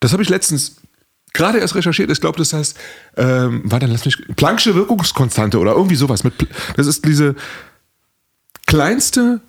[0.01, 0.77] Das habe ich letztens
[1.33, 2.11] gerade erst recherchiert.
[2.11, 2.77] Ich glaube, das heißt,
[3.17, 6.25] ähm, war dann lass mich Planck'sche Wirkungskonstante oder irgendwie sowas.
[6.25, 6.35] Mit,
[6.77, 7.37] das ist diese
[8.67, 9.41] kleinste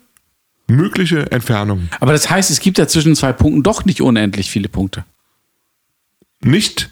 [0.70, 1.88] mögliche Entfernung.
[2.00, 5.04] Aber das heißt, es gibt ja zwischen zwei Punkten doch nicht unendlich viele Punkte.
[6.42, 6.90] Nicht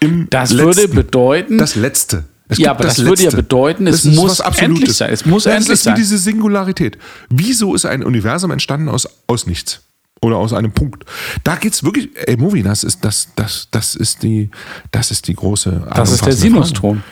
[0.00, 0.64] im Das letzten.
[0.66, 2.24] würde bedeuten, das letzte.
[2.48, 5.10] Es Ja, aber das würde ja bedeuten, es Das muss endlich sein.
[5.12, 5.94] Es muss das endlich ist wie sein.
[5.96, 6.98] diese Singularität.
[7.30, 9.80] Wieso ist ein Universum entstanden aus, aus nichts?
[10.20, 11.04] Oder aus einem Punkt.
[11.42, 14.50] Da geht's wirklich, ey, Movie, das ist, das, das, das ist die,
[14.90, 15.86] das ist die große.
[15.94, 17.02] das ist der Sinuston.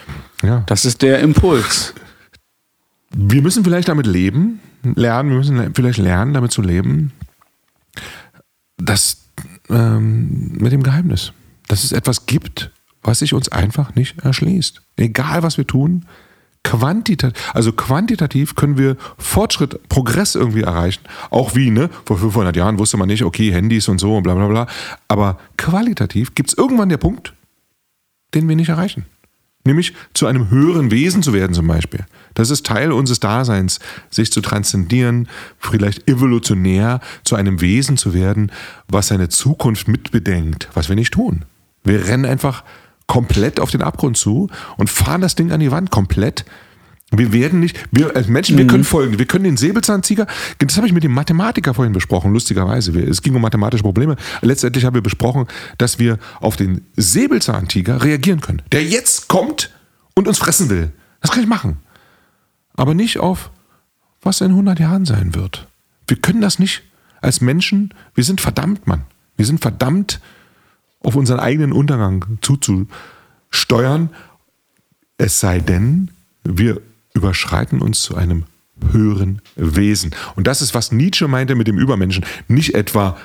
[0.42, 0.62] Ja.
[0.66, 1.94] Das ist der Impuls.
[3.14, 7.12] Wir müssen vielleicht damit leben, lernen, wir müssen le- vielleicht lernen, damit zu leben,
[8.78, 9.22] dass
[9.68, 11.32] ähm, mit dem Geheimnis,
[11.68, 12.70] dass es etwas gibt,
[13.02, 14.82] was sich uns einfach nicht erschließt.
[14.96, 16.06] Egal was wir tun,
[16.64, 21.02] quantitativ, also quantitativ können wir Fortschritt, Progress irgendwie erreichen.
[21.30, 21.90] Auch wie, ne?
[22.06, 24.66] Vor 500 Jahren wusste man nicht, okay, Handys und so und bla bla bla.
[25.08, 27.34] Aber qualitativ gibt es irgendwann der Punkt,
[28.34, 29.04] den wir nicht erreichen.
[29.64, 32.04] Nämlich zu einem höheren Wesen zu werden zum Beispiel.
[32.34, 33.80] Das ist Teil unseres Daseins,
[34.10, 35.28] sich zu transzendieren,
[35.58, 38.52] vielleicht evolutionär zu einem Wesen zu werden,
[38.88, 41.44] was seine Zukunft mitbedenkt, was wir nicht tun.
[41.84, 42.64] Wir rennen einfach
[43.06, 46.44] komplett auf den Abgrund zu und fahren das Ding an die Wand komplett.
[47.14, 50.26] Wir werden nicht, wir als Menschen, wir können folgen, wir können den Säbelzahntiger,
[50.58, 52.98] das habe ich mit dem Mathematiker vorhin besprochen, lustigerweise.
[53.02, 54.16] Es ging um mathematische Probleme.
[54.40, 59.70] Letztendlich haben wir besprochen, dass wir auf den Säbelzahntiger reagieren können, der jetzt kommt
[60.14, 60.90] und uns fressen will.
[61.20, 61.76] Das kann ich machen.
[62.74, 63.50] Aber nicht auf,
[64.20, 65.68] was in 100 Jahren sein wird.
[66.06, 66.82] Wir können das nicht
[67.20, 69.04] als Menschen, wir sind verdammt, Mann.
[69.36, 70.20] Wir sind verdammt,
[71.00, 74.10] auf unseren eigenen Untergang zuzusteuern.
[75.18, 76.10] Es sei denn,
[76.44, 76.80] wir
[77.14, 78.44] überschreiten uns zu einem
[78.90, 80.14] höheren Wesen.
[80.36, 82.24] Und das ist, was Nietzsche meinte mit dem Übermenschen.
[82.48, 83.16] Nicht etwa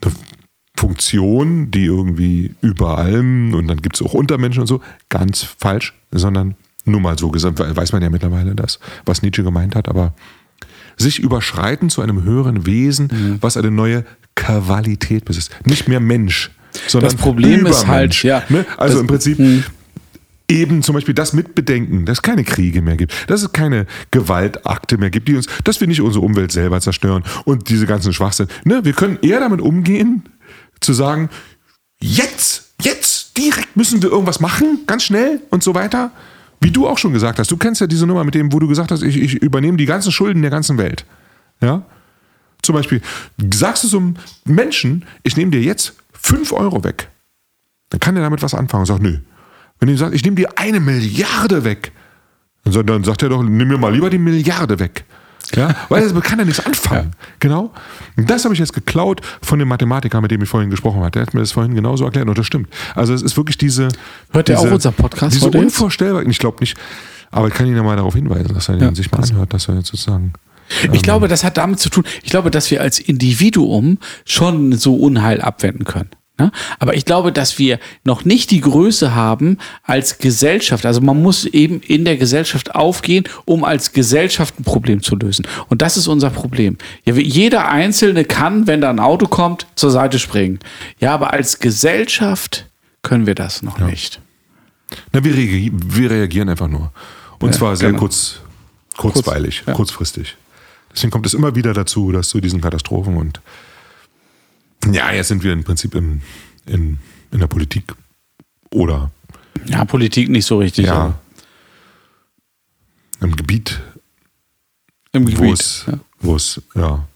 [0.00, 0.12] eine
[0.76, 5.94] Funktion, die irgendwie über allem und dann gibt es auch Untermenschen und so, ganz falsch,
[6.12, 6.54] sondern
[6.88, 10.14] nur mal so gesagt, weiß man ja mittlerweile das, was Nietzsche gemeint hat, aber
[10.96, 13.38] sich überschreiten zu einem höheren Wesen, mhm.
[13.40, 15.54] was eine neue Qualität besitzt.
[15.64, 16.50] Nicht mehr Mensch,
[16.86, 18.66] sondern das Problem ist halt, ja, ne?
[18.76, 19.62] also das, im Prinzip mh
[20.50, 24.96] eben zum Beispiel das mitbedenken, dass es keine Kriege mehr gibt, dass es keine Gewaltakte
[24.96, 28.48] mehr gibt, die uns, dass wir nicht unsere Umwelt selber zerstören und diese ganzen Schwachsinn.
[28.64, 28.84] Ne?
[28.84, 30.22] Wir können eher damit umgehen,
[30.80, 31.28] zu sagen,
[32.00, 36.12] jetzt, jetzt, direkt müssen wir irgendwas machen, ganz schnell und so weiter.
[36.60, 38.66] Wie du auch schon gesagt hast, du kennst ja diese Nummer mit dem, wo du
[38.66, 41.04] gesagt hast, ich, ich übernehme die ganzen Schulden der ganzen Welt.
[41.60, 41.82] Ja?
[42.62, 43.00] Zum Beispiel,
[43.54, 47.08] sagst du zum Menschen, ich nehme dir jetzt 5 Euro weg.
[47.90, 49.18] Dann kann er damit was anfangen und sagt, nö,
[49.78, 51.92] wenn ihr sagt, ich nehme dir eine Milliarde weg,
[52.64, 55.04] dann sagt er doch, nimm mir mal lieber die Milliarde weg.
[55.54, 57.10] Ja, weil er kann ja nichts anfangen.
[57.12, 57.26] Ja.
[57.40, 57.72] Genau.
[58.16, 61.10] Und das habe ich jetzt geklaut von dem Mathematiker, mit dem ich vorhin gesprochen habe.
[61.12, 62.68] Der hat mir das vorhin genauso erklärt und das stimmt.
[62.94, 63.88] Also es ist wirklich diese.
[64.32, 65.34] Hört er auch unser Podcast?
[65.34, 66.26] Diese unvorstellbar.
[66.26, 66.76] Ich glaube nicht.
[67.30, 69.68] Aber ich kann ihn ja mal darauf hinweisen, dass er ja, sich mal anhört, dass
[69.68, 70.32] er jetzt sozusagen.
[70.82, 72.04] Ich ähm, glaube, das hat damit zu tun.
[72.22, 76.10] Ich glaube, dass wir als Individuum schon so Unheil abwenden können.
[76.38, 76.52] Ne?
[76.78, 80.86] Aber ich glaube, dass wir noch nicht die Größe haben als Gesellschaft.
[80.86, 85.46] Also man muss eben in der Gesellschaft aufgehen, um als Gesellschaft ein Problem zu lösen.
[85.68, 86.78] Und das ist unser Problem.
[87.04, 90.60] Ja, jeder Einzelne kann, wenn da ein Auto kommt, zur Seite springen.
[91.00, 92.66] Ja, aber als Gesellschaft
[93.02, 93.86] können wir das noch ja.
[93.86, 94.20] nicht.
[95.12, 96.92] Na, wir, reagieren, wir reagieren einfach nur.
[97.40, 98.00] Und ja, zwar sehr genau.
[98.00, 98.40] kurz,
[98.96, 99.74] kurzweilig, Kurz, ja.
[99.74, 100.36] kurzfristig.
[100.92, 103.40] Deswegen kommt es immer wieder dazu, dass zu diesen Katastrophen und
[104.86, 106.20] ja, jetzt sind wir im Prinzip im,
[106.66, 106.98] in,
[107.30, 107.94] in der Politik.
[108.70, 109.10] Oder.
[109.66, 110.86] Ja, Politik nicht so richtig.
[110.86, 111.18] Ja.
[113.20, 113.80] Im Gebiet.
[115.12, 115.86] Im Gebiet.
[116.20, 116.80] Wo es, ja.
[116.80, 117.08] ja.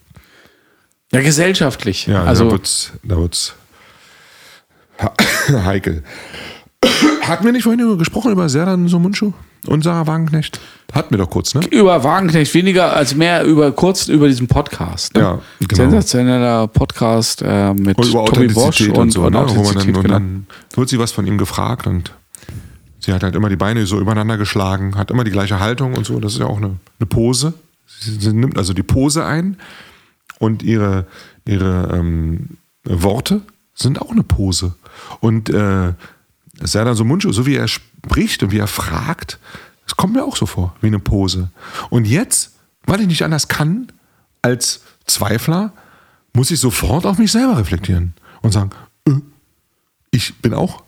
[1.13, 2.07] Ja, gesellschaftlich.
[2.07, 3.55] Ja, also, da wird's, da wird's
[5.49, 6.03] heikel.
[7.23, 9.33] Hatten wir nicht vorhin gesprochen über Serdan Somunchu
[9.67, 10.61] und Sarah Wagenknecht?
[10.93, 11.63] Hatten wir doch kurz, ne?
[11.71, 15.15] Über Wagenknecht weniger als mehr über kurz über diesen Podcast.
[15.15, 15.21] Ne?
[15.21, 15.75] Ja, genau.
[15.75, 19.41] Sensationeller Podcast äh, mit und über Tommy Bosch und, und, so, und, ne?
[19.41, 22.13] Man dann, und dann wird sie was von ihm gefragt und
[22.99, 26.05] sie hat halt immer die Beine so übereinander geschlagen, hat immer die gleiche Haltung und
[26.05, 26.21] so.
[26.21, 27.55] Das ist ja auch eine, eine Pose.
[27.87, 29.57] Sie, sie, nimmt also die Pose ein
[30.39, 31.07] und ihre,
[31.47, 33.41] ihre ähm, Worte
[33.75, 34.75] sind auch eine Pose.
[35.21, 35.95] Und äh,
[36.61, 37.92] Serdar Somuncu, so wie er spricht
[38.43, 39.39] und wie er fragt,
[39.85, 41.51] das kommt mir auch so vor, wie eine Pose.
[41.91, 42.55] Und jetzt,
[42.87, 43.89] weil ich nicht anders kann,
[44.43, 45.73] als Zweifler,
[46.33, 48.71] muss ich sofort auf mich selber reflektieren und sagen,
[49.07, 49.13] äh,
[50.11, 50.83] ich bin auch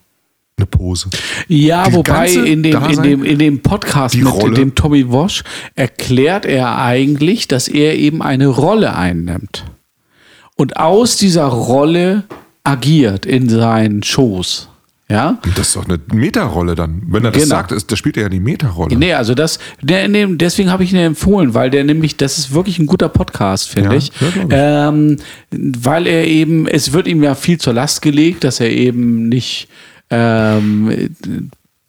[0.56, 1.10] eine Pose.
[1.48, 4.54] Ja, Die wobei in dem, in, dem, in dem Podcast mit Rolle.
[4.54, 5.42] dem Tommy Walsh
[5.74, 9.64] erklärt er eigentlich, dass er eben eine Rolle einnimmt.
[10.56, 12.24] Und aus dieser Rolle
[12.62, 14.68] agiert in seinen Shows.
[15.08, 15.38] Ja?
[15.54, 17.02] Das ist doch eine Metarolle dann.
[17.06, 17.56] Wenn er das genau.
[17.56, 18.96] sagt, ist, das spielt er ja die Metarolle.
[18.96, 22.54] Nee, also das, der, nee, deswegen habe ich ihn empfohlen, weil der nämlich, das ist
[22.54, 24.12] wirklich ein guter Podcast, finde ja, ich.
[24.20, 24.46] Ich.
[24.50, 25.18] Ähm,
[25.50, 29.68] weil er eben, es wird ihm ja viel zur Last gelegt, dass er eben nicht
[30.10, 31.10] ähm,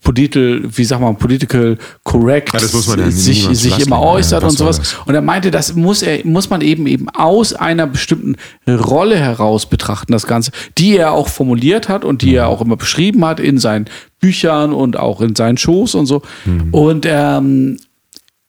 [0.05, 4.95] political, wie sagt man, political correct ja, ja sich, sich immer äußert ja, und sowas.
[5.05, 8.35] Und er meinte, das muss er, muss man eben eben aus einer bestimmten
[8.67, 12.35] Rolle heraus betrachten, das Ganze, die er auch formuliert hat und die mhm.
[12.35, 13.87] er auch immer beschrieben hat in seinen
[14.21, 16.21] Büchern und auch in seinen Shows und so.
[16.45, 16.69] Mhm.
[16.71, 17.77] Und ähm,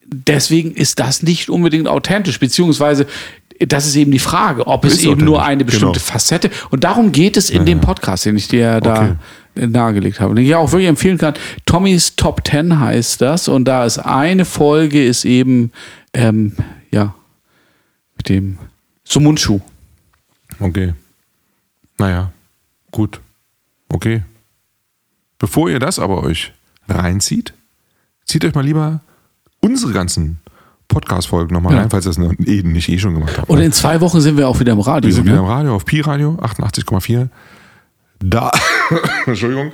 [0.05, 3.07] deswegen ist das nicht unbedingt authentisch, beziehungsweise
[3.61, 6.13] das ist eben die Frage, ob es eben nur eine bestimmte genau.
[6.13, 9.17] Facette und darum geht es in ja, dem Podcast, den ich dir da okay
[9.57, 10.33] nahegelegt habe.
[10.33, 11.35] Und ich auch wirklich empfehlen kann,
[11.65, 13.49] Tommys Top Ten heißt das.
[13.49, 15.73] Und da ist eine Folge, ist eben,
[16.13, 16.53] ähm,
[16.91, 17.15] ja,
[18.17, 18.59] mit dem
[19.05, 19.61] Sumunchu.
[20.59, 20.95] Okay.
[21.99, 22.33] Naja,
[22.91, 23.21] gut.
[23.89, 24.23] Okay.
[25.39, 26.53] bevor ihr das aber euch
[26.89, 27.53] reinzieht,
[28.25, 29.01] zieht euch mal lieber
[29.61, 30.41] unsere ganzen
[30.89, 31.81] Podcast-Folgen nochmal Ja.
[31.81, 33.49] rein, falls ihr das eh, nicht eh schon gemacht habt.
[33.49, 35.09] Und in zwei Wochen sind wir auch wieder im Radio.
[35.09, 35.41] Wir sind wieder ne?
[35.43, 37.29] im Radio, auf Pi-Radio, 88,4.
[38.21, 38.51] Da,
[39.27, 39.73] Entschuldigung.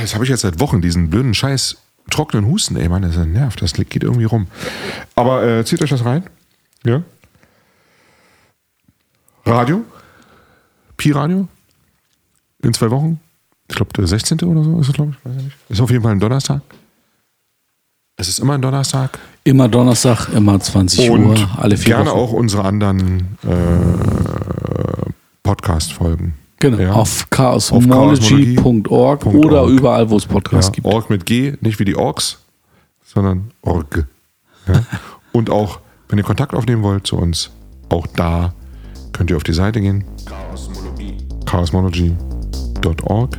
[0.00, 1.78] Das habe ich jetzt seit Wochen, diesen blöden Scheiß
[2.10, 4.46] trockenen Husten, ey, Mann, das nervt, das geht irgendwie rum.
[5.16, 6.22] Aber äh, zieht euch das rein.
[6.84, 7.02] Ja.
[9.44, 9.84] Radio.
[10.96, 11.48] Pi-Radio.
[12.62, 13.20] In zwei Wochen.
[13.68, 14.40] Ich glaube, der 16.
[14.42, 15.24] oder so ist es, glaube ich.
[15.24, 15.56] Weiß ich nicht.
[15.68, 16.62] Ist auf jeden Fall ein Donnerstag.
[18.18, 19.18] Es ist immer ein Donnerstag.
[19.44, 22.18] Immer Donnerstag, immer 20 Und Uhr, alle vier gerne Wochen.
[22.18, 25.10] auch unsere anderen äh,
[25.42, 26.32] Podcast-Folgen.
[26.58, 26.92] Genau, Ja.
[26.94, 30.86] auf chaosmology.org oder überall, wo es Podcasts Ja, gibt.
[30.86, 32.38] Org mit G, nicht wie die Orks,
[33.04, 34.06] sondern Org.
[34.66, 34.82] Ja?
[35.32, 37.50] Und auch, wenn ihr Kontakt aufnehmen wollt zu uns,
[37.90, 38.54] auch da
[39.12, 40.04] könnt ihr auf die Seite gehen.
[41.44, 43.36] chaosmology.org.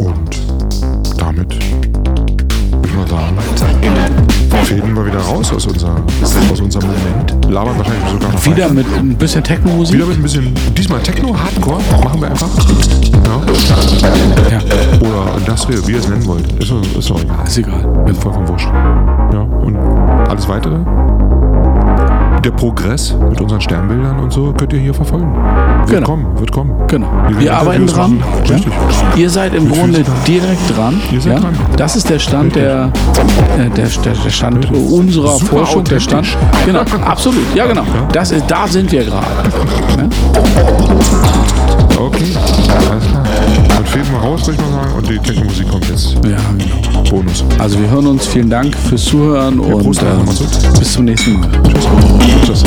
[0.00, 0.45] Und
[1.26, 3.06] damit würde ich mal
[3.56, 3.80] sagen,
[4.64, 5.96] fäden wir wieder raus aus, unser,
[6.52, 7.44] aus unserem Moment.
[7.50, 8.74] Labern wahrscheinlich sogar noch Wieder weiter.
[8.74, 9.96] mit ein bisschen Techno-Musik.
[9.96, 12.48] Wieder mit ein bisschen, diesmal Techno, Hardcore, machen wir einfach.
[13.12, 13.40] Ja.
[14.50, 14.60] Ja,
[15.00, 16.46] Oder Industrial, wie ihr es nennen wollt.
[16.60, 17.46] Ist, doch- ist egal.
[17.46, 18.04] ist egal.
[18.08, 18.68] Ist vollkommen wurscht.
[19.32, 19.76] Ja, und
[20.28, 20.76] alles weitere?
[22.44, 25.32] Der Progress mit unseren Sternbildern und so könnt ihr hier verfolgen.
[25.34, 26.06] Wird Genau.
[26.06, 26.72] kommen, wird kommen.
[26.86, 27.08] Genau.
[27.28, 28.22] Wir Wir arbeiten dran.
[28.44, 28.54] Ja?
[28.54, 28.72] Richtig.
[29.16, 31.00] Ihr seid im Mit Grunde direkt dran.
[31.10, 31.40] Ihr seid ja?
[31.40, 31.56] dran.
[31.76, 32.92] Das ist der Stand der,
[33.58, 36.36] äh, der, der, der Stand unserer Super Forschung, der Stand.
[36.64, 37.54] Genau, absolut.
[37.54, 37.82] Ja, genau.
[38.12, 39.26] Das ist, da sind wir gerade.
[39.96, 40.08] Ne?
[41.98, 42.32] Okay,
[42.90, 43.22] alles klar.
[43.96, 44.94] Fehlen wir raus, würde ich mal sagen.
[44.94, 46.16] Und die Techno-Musik kommt jetzt.
[46.16, 47.02] Ja, genau.
[47.08, 47.42] Bonus.
[47.58, 48.26] Also wir hören uns.
[48.26, 51.48] Vielen Dank fürs Zuhören und Prost, äh, bis zum nächsten Mal.
[52.44, 52.62] Tschüss.
[52.62, 52.64] Tschüss.